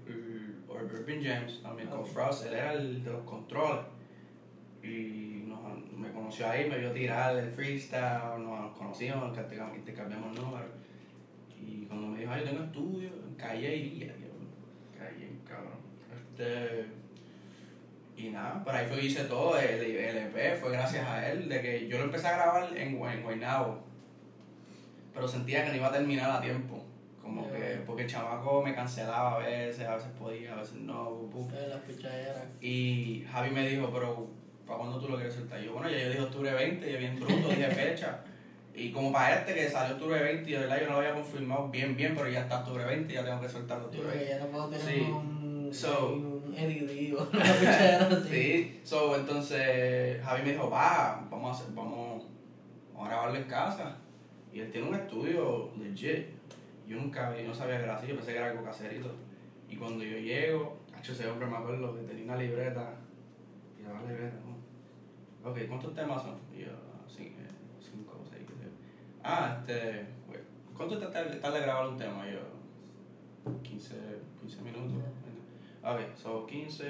[0.72, 2.06] por Urban James, también con.
[2.06, 3.86] Frost, él era el de los controles.
[4.84, 9.38] Y nos, me conoció ahí, me vio tirar el freestyle, nos conocimos,
[9.76, 10.72] intercambiamos números.
[11.60, 15.78] Y cuando me dijo, ay, yo tengo estudio, en calle iría, yo, calle, cabrón.
[16.16, 16.88] Este,
[18.18, 21.48] y nada, por ahí fue que hice todo, el, el EP fue gracias a él,
[21.48, 23.84] de que yo lo empecé a grabar en, en Guaynabo,
[25.14, 26.84] pero sentía que no iba a terminar a tiempo.
[27.36, 27.58] Como Ya.
[27.58, 31.10] que, porque el chamaco me cancelaba a veces, a veces podía, a veces no.
[31.12, 31.50] bu, bu.
[32.62, 34.28] Y Javi me dijo, pero
[34.68, 35.62] ¿para cuándo tú lo quieres soltar?
[35.62, 38.20] Y yo, bueno, ya yo dije octubre 20, yo bien bruto, dije fecha.
[38.74, 41.14] Y como para este que salió octubre 20, y de verdad yo no lo había
[41.14, 44.14] confirmado bien, bien, pero ya está octubre 20, ya tengo que soltar Yo octubre creo
[44.14, 44.34] que 20.
[44.40, 45.02] ya no puedo tener Sí.
[45.02, 48.30] un, So- un Eddie D o una pichadera así.
[48.30, 52.26] Sí, so, entonces Javi me dijo, va, vamos a, hacer, vamos,
[52.94, 53.96] vamos a grabarlo en casa.
[54.54, 56.28] Y él tiene un estudio legit.
[56.92, 59.10] Yo nunca vi, no sabía que yo pensé que era algo caserito.
[59.70, 62.96] Y cuando yo llego, hecho ese hombre me acuerdo que tenía una libreta.
[63.80, 65.50] Y la libreta, ¿no?
[65.50, 66.36] Ok, ¿cuántos temas son?
[66.54, 67.32] Y yo, "Ah, eh,
[67.80, 68.56] cinco o seis, yo.
[69.24, 70.06] Ah, este,
[70.76, 72.26] ¿cuánto tarda tarda grabar un tema?
[72.30, 72.42] Yo,
[73.64, 73.96] 15,
[74.42, 74.92] 15 minutos.
[75.84, 76.84] Ok, so 15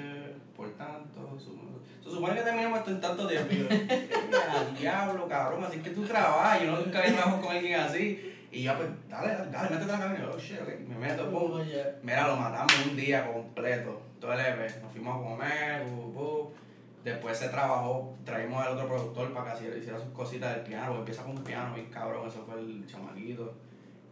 [0.56, 1.38] por tanto.
[1.38, 3.52] sumo- Se supone que terminamos esto en tanto tiempo.
[3.52, 6.60] Yo, "Ya, diablo, cabrón, así que tú trabajas.
[6.60, 8.28] Yo nunca había trabajado con alguien así.
[8.52, 10.18] Y yo, pues, dale, dale, dale, métete a la cabina.
[10.18, 11.58] Y yo, oh shit, ok, me meto, pum.
[12.02, 14.82] Mira, lo matamos un día completo, todo el EP.
[14.82, 16.52] Nos fuimos a comer, bu, bu.
[17.02, 20.86] Después se trabajó, traímos al otro productor para que hiciera- hiciera sus cositas del piano,
[20.88, 23.54] porque empieza con un piano bien cabrón, eso fue el chamaquito.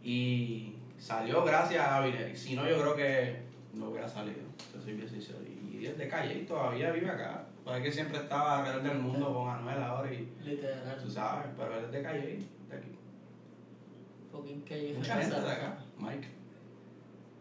[0.03, 2.37] Y salió gracias a Javier.
[2.37, 3.37] Si no, yo creo que
[3.75, 4.41] no hubiera salido.
[4.75, 5.39] Yo soy bien sincero.
[5.47, 7.45] Y es de calle y todavía vive acá.
[7.65, 10.99] Porque que siempre estaba alrededor del mundo con Anuel ahora y literal.
[11.03, 12.39] tú sabes, pero él es de calle.
[14.33, 14.95] Fucking calle.
[14.97, 15.79] Mucha gente de acá.
[15.99, 16.29] Mike.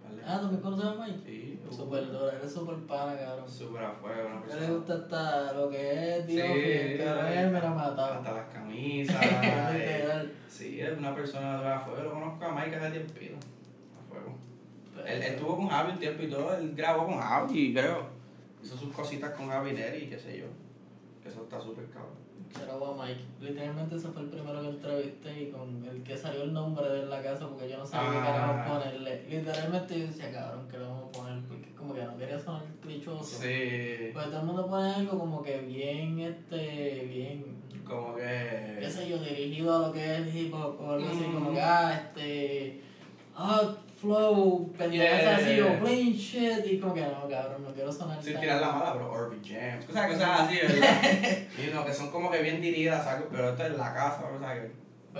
[0.04, 0.22] Vale.
[0.26, 1.20] Ah, ¿también conoces a Mike?
[1.26, 3.48] Sí, Súper duro, eres súper pana, cabrón.
[3.48, 4.62] Súper afuera, una persona.
[4.68, 8.16] le gusta hasta lo que es Dios, Sí, cabrón, él me la mataba.
[8.18, 9.18] Hasta las camisas.
[9.22, 12.04] eh, sí, es una persona de afuera.
[12.04, 13.36] Lo conozco a Mike hace tiempito.
[13.36, 14.36] A fuego.
[15.06, 16.56] Él, él estuvo con Javi un tiempo y todo.
[16.58, 18.08] Él grabó con Javi, creo.
[18.64, 20.46] Hizo sus cositas con Javi Neri y qué sé yo.
[21.24, 22.14] Eso está súper cabrón.
[22.54, 26.44] Pero a Mike, literalmente ese fue el primero que entrevisté y con el que salió
[26.44, 28.24] el nombre de él en la casa porque yo no sabía qué Ah.
[28.26, 29.24] carajo ponerle.
[29.30, 31.44] Literalmente yo decía, cabrón, ¿qué le vamos a poner?
[31.44, 33.24] Porque como que no quería sonar clichoso.
[33.24, 34.10] Sí.
[34.14, 37.46] Pues todo el mundo pone algo como que bien, este, bien,
[37.86, 38.90] Como qué que.
[38.90, 41.34] sé yo, dirigido a lo que es el hip hop o algo así, Mm.
[41.34, 42.82] como que, ah, este,
[43.34, 45.36] hot flow, pendejas Yeah.
[45.36, 48.72] así, o plain shit, y como que no, cabrón, no quiero sonar Sin tirar la
[48.72, 49.86] mala, pero Orby James.
[49.86, 51.02] Cosas, cosas así, ¿verdad?
[51.58, 53.26] y no, que son como que bien dirigidas, ¿sabes?
[53.30, 54.72] Pero esto es la casa, o sea que.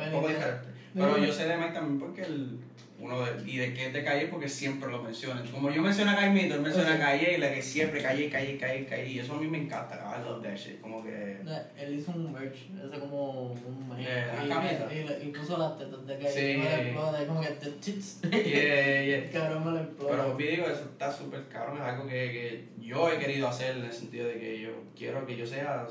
[0.06, 0.68] Un poco diferente.
[0.94, 2.60] Pero yo sé de Mike también porque el,
[3.02, 5.42] uno de, y de que es de Calle porque siempre lo menciona.
[5.52, 7.00] Como yo menciono a Caimito, él menciona a.
[7.00, 9.08] Calle y la que siempre Calle, Calle, Calle, Calle.
[9.08, 10.82] Y eso a mí me encanta, I love that shit.
[10.82, 11.38] Como que.
[11.78, 14.88] Él hizo un merch, ese como un y, la camisa.
[14.94, 17.26] y, puso las tetas de que Sí.
[17.26, 18.22] como que te tits.
[18.30, 19.32] Yeah, yeah.
[19.32, 20.12] Cabrón me lo explota.
[20.12, 23.86] Pero digo, eso está súper cabrón, es algo que, que yo he querido hacer en
[23.86, 25.88] el sentido de que yo quiero que yo sea,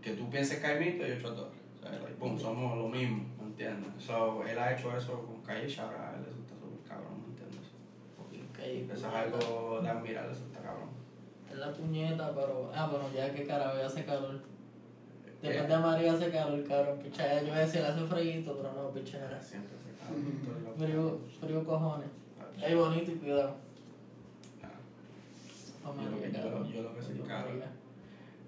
[0.00, 1.50] que tú pienses Caimito y yo Chotor.
[1.78, 3.90] O sea, like, boom, somos lo mismo, ¿me entiendes?
[3.98, 7.70] So, él ha hecho eso con Calle Chabra, él eso está súper cabrón, ¿me entiendes?
[8.52, 10.90] Calle, Eso es algo de admirar, eso está cabrón.
[11.50, 12.70] Es la puñeta, pero.
[12.74, 14.40] Ah, bueno, ya que carajo, ya hace calor.
[15.42, 15.66] Después Eh.
[15.68, 17.40] de María hace calor, cabrón, pichadera.
[17.40, 19.42] Yo iba a decir, hace frío, pero no, pichadera.
[19.42, 19.72] Siempre
[20.06, 22.08] todo lo- Frío, frío cojones.
[22.62, 23.54] Es bonito y cuidado.
[25.82, 26.72] Pa' Yo lo María, yo lo- cabrón.
[26.72, 27.14] yo lo que soy.
[27.20, 27.72] María.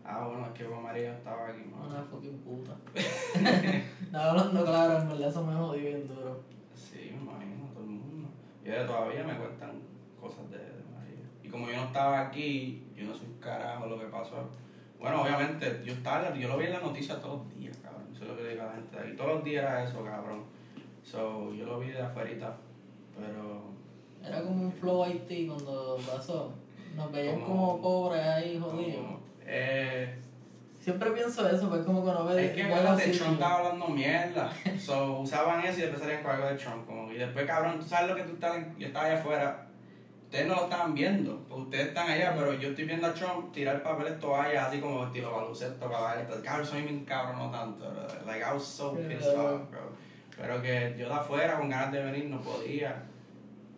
[0.05, 1.87] Ah, bueno, es que Juan María estaba aquí, mano.
[1.89, 2.77] Una fucking puta.
[4.03, 6.41] Estaba hablando claro, en verdad eso me jodió bien duro.
[6.75, 8.29] Sí, me imagino, todo el mundo.
[8.65, 9.73] Y ahora todavía me cuentan
[10.21, 11.25] cosas de, de María.
[11.43, 14.49] Y como yo no estaba aquí, yo no sé un carajo lo que pasó.
[15.01, 18.05] Bueno, obviamente, yo estaba, yo lo vi en la noticia todos los días, cabrón.
[18.15, 19.17] Eso es lo que digo a la gente de aquí.
[19.17, 20.45] Todos los días era eso, cabrón.
[21.03, 22.57] So, yo lo vi de afuera,
[23.19, 23.63] pero...
[24.25, 26.53] Era como un flow Haití cuando pasó.
[26.95, 29.05] Nos veían Como- como, pobres ahí, jodidos.
[29.45, 30.17] eh,
[30.83, 33.87] Siempre pienso eso, pues como que no ve es que acuérdate, así, Trump estaba hablando
[33.87, 34.53] mierda.
[34.81, 36.85] So, usaban eso y después salían con algo de Trump.
[36.87, 39.67] Como, y después, cabrón, tú sabes lo que tú estás, yo estaba allá afuera.
[40.25, 43.81] Ustedes no lo estaban viendo, ustedes están allá, pero yo estoy viendo a Trump tirar
[43.83, 46.43] papeles toallas así como estilo baloncesto para ver.
[46.43, 47.89] Cabrón, soy bien cabrón, no tanto.
[47.89, 48.27] bro.
[48.27, 49.93] Like, I was so pissed off, bro.
[50.37, 53.05] Pero que yo de afuera con ganas de venir no podía.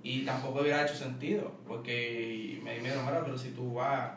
[0.03, 4.13] Y tampoco hubiera hecho sentido, porque me dijeron, mira, pero si tú vas,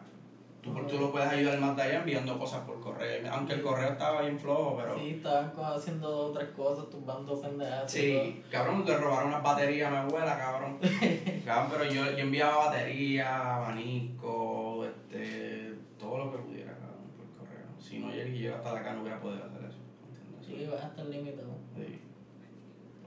[0.74, 3.32] tú, tú lo puedes ayudar más de allá enviando cosas por correo.
[3.32, 4.98] Aunque el correo estaba bien flojo, pero...
[4.98, 7.92] Sí, estaban haciendo otras cosas, tumbando pendejadas.
[7.92, 10.80] Sí, cabrón, te robaron unas baterías a mi abuela, cabrón.
[11.46, 17.68] cabrón, pero yo, yo enviaba baterías, abanico, este, todo lo que pudiera, cabrón, por correo.
[17.80, 19.80] Si no llegué, llegué hasta acá, no hubiera podido hacer eso.
[20.08, 20.46] ¿entiendes?
[20.46, 21.42] Sí, vas hasta el límite.
[21.44, 21.58] ¿no?
[21.76, 22.00] Sí.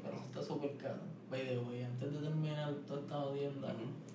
[0.03, 1.01] Pero está súper caro.
[1.31, 3.69] By the way, antes de terminar toda esta jodienda.
[3.69, 4.10] Ujú.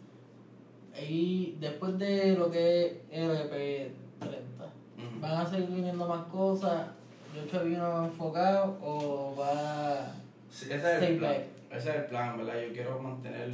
[0.96, 3.90] Ahí, después de lo que es RP30,
[4.98, 5.20] Ujú.
[5.20, 6.88] ¿van a seguir viniendo más cosas?
[7.36, 10.14] ¿Yocho vino enfocado o va
[10.50, 11.32] Sí, ese es el plan.
[11.32, 11.42] back.
[11.78, 12.54] Ese es el plan, ¿verdad?
[12.66, 13.50] Yo quiero mantener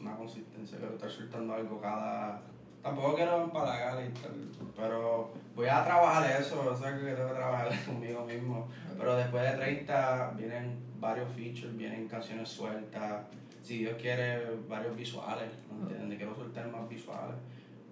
[0.00, 2.40] una consistencia, quiero estar soltando algo cada...
[2.82, 4.32] Tampoco quiero empalagar y tal,
[4.76, 8.68] pero voy a trabajar eso, o sea que tengo que trabajar conmigo mismo.
[8.98, 13.22] Pero después de 30 vienen varios features, vienen canciones sueltas,
[13.64, 16.18] si Dios quiere, varios visuales, ¿me entiendes?
[16.18, 17.36] Quiero soltar más visuales.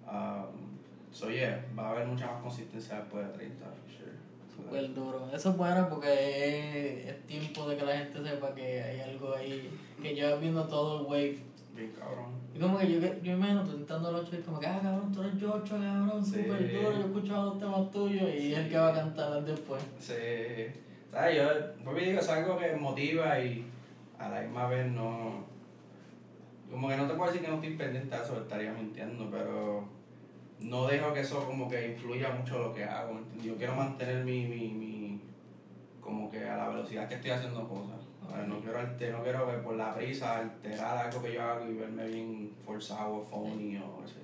[0.05, 0.77] Um,
[1.11, 4.11] so yeah, va a haber mucha más consistencia después de 30, for sure.
[4.55, 5.29] súper duro?
[5.33, 9.71] Eso es bueno porque es, tiempo de que la gente sepa que hay algo ahí,
[9.99, 11.39] que llevas viendo todo el wave.
[11.75, 12.33] Bien cabrón.
[12.53, 15.11] Y como que yo, yo imagino tú intentando el 8 y como que, ah, cabrón,
[15.11, 16.43] tú eres Yocho, cabrón, Sí.
[16.43, 19.43] súper duro, yo he escuchado los temas tuyos y es el que va a cantar
[19.43, 19.81] después.
[19.99, 20.13] Sí,
[21.11, 21.35] ¿sabes?
[21.37, 23.65] Yo, porque digo, es algo que motiva y
[24.19, 25.51] a la misma vez no.
[26.73, 29.87] Como que no te puedo decir que no estoy pendiente de eso, estaría mintiendo, pero
[30.59, 33.11] no dejo que eso como que influya mucho lo que hago.
[33.19, 33.45] ¿entiendes?
[33.45, 35.21] Yo quiero mantener mi, mi, mi.
[36.01, 38.01] como que a la velocidad que estoy haciendo cosas.
[38.27, 38.47] ¿sabes?
[38.47, 41.73] No quiero, alter- no quiero que por la prisa alterar algo que yo hago y
[41.75, 44.15] verme bien forzado o phony o así.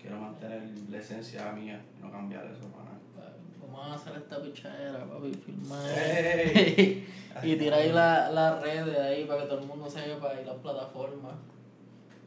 [0.00, 3.36] Quiero mantener la esencia mía y no cambiar eso para nada.
[3.60, 5.90] Vamos a hacer esta pichadera, papi, filmar.
[5.98, 7.06] Ey.
[7.42, 10.56] y tirar ahí la- las redes ahí para que todo el mundo sepa y las
[10.56, 11.34] plataformas.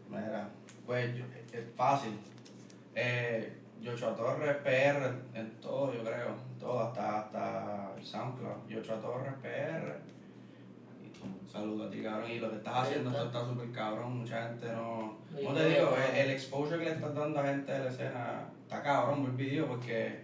[0.09, 0.49] Mira,
[0.85, 2.17] pues yo- es fácil.
[2.93, 6.29] Eh, Yochoa Torres PR en todo, yo creo.
[6.29, 8.67] en Todo, hasta, hasta SoundCloud.
[8.67, 9.99] Yochoa Torres PR.
[11.51, 12.29] Saludos a ti, cabrón.
[12.31, 13.45] Y lo que estás haciendo esto está.
[13.45, 14.19] súper cabrón.
[14.19, 15.17] Mucha gente no.
[15.35, 15.95] ¿Cómo te digo?
[15.95, 19.29] El, el exposure que le estás dando a gente de la escena está cabrón por
[19.31, 20.19] el video porque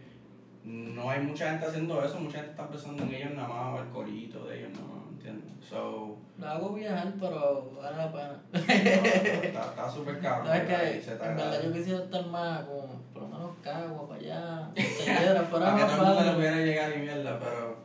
[0.63, 2.19] no hay mucha gente haciendo eso.
[2.19, 5.69] Mucha gente está pensando en ellos nada más el corito de ellos nada más, ¿entiendes?
[5.69, 6.17] So.
[6.37, 8.41] Lo hago viajar, pero vale la pena.
[8.51, 10.47] no, está está súper cabrón.
[10.47, 14.07] No, es que se en verdad yo quisiera estar más como, por lo menos Cagua
[14.07, 16.35] para allá, Montelledra, fuera Para que más todo el fácil.
[16.35, 17.77] pudiera llegar y mierda, pero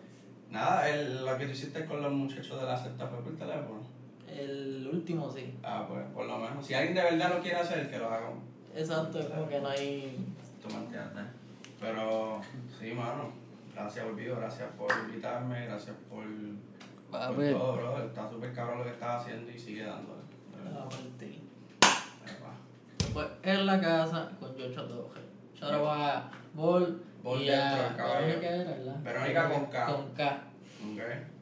[0.50, 3.80] nada, el, lo que tú hiciste con los muchachos de la secta fue por teléfono.
[4.28, 5.54] El último sí.
[5.62, 6.66] Ah, pues por lo menos.
[6.66, 8.30] Si alguien de verdad lo quiere hacer, que lo haga.
[8.74, 10.16] Exacto, es como que no hay.
[10.62, 11.24] Tú me entiendes.
[11.80, 12.40] Pero
[12.80, 13.46] sí, mano.
[13.76, 16.24] Gracias por el video, gracias por invitarme, gracias por,
[17.10, 17.52] por Papi.
[17.52, 18.04] todo, bro.
[18.04, 20.22] Está súper cabrón lo que estás haciendo y sigue dándole.
[20.54, 20.88] Ah.
[23.12, 25.20] Fue en la casa con Yocho Doge.
[25.60, 27.96] Ahora va a Bol Bol y a.
[29.02, 29.86] Verónica con K.
[29.86, 30.40] Con K.
[30.92, 31.35] Ok.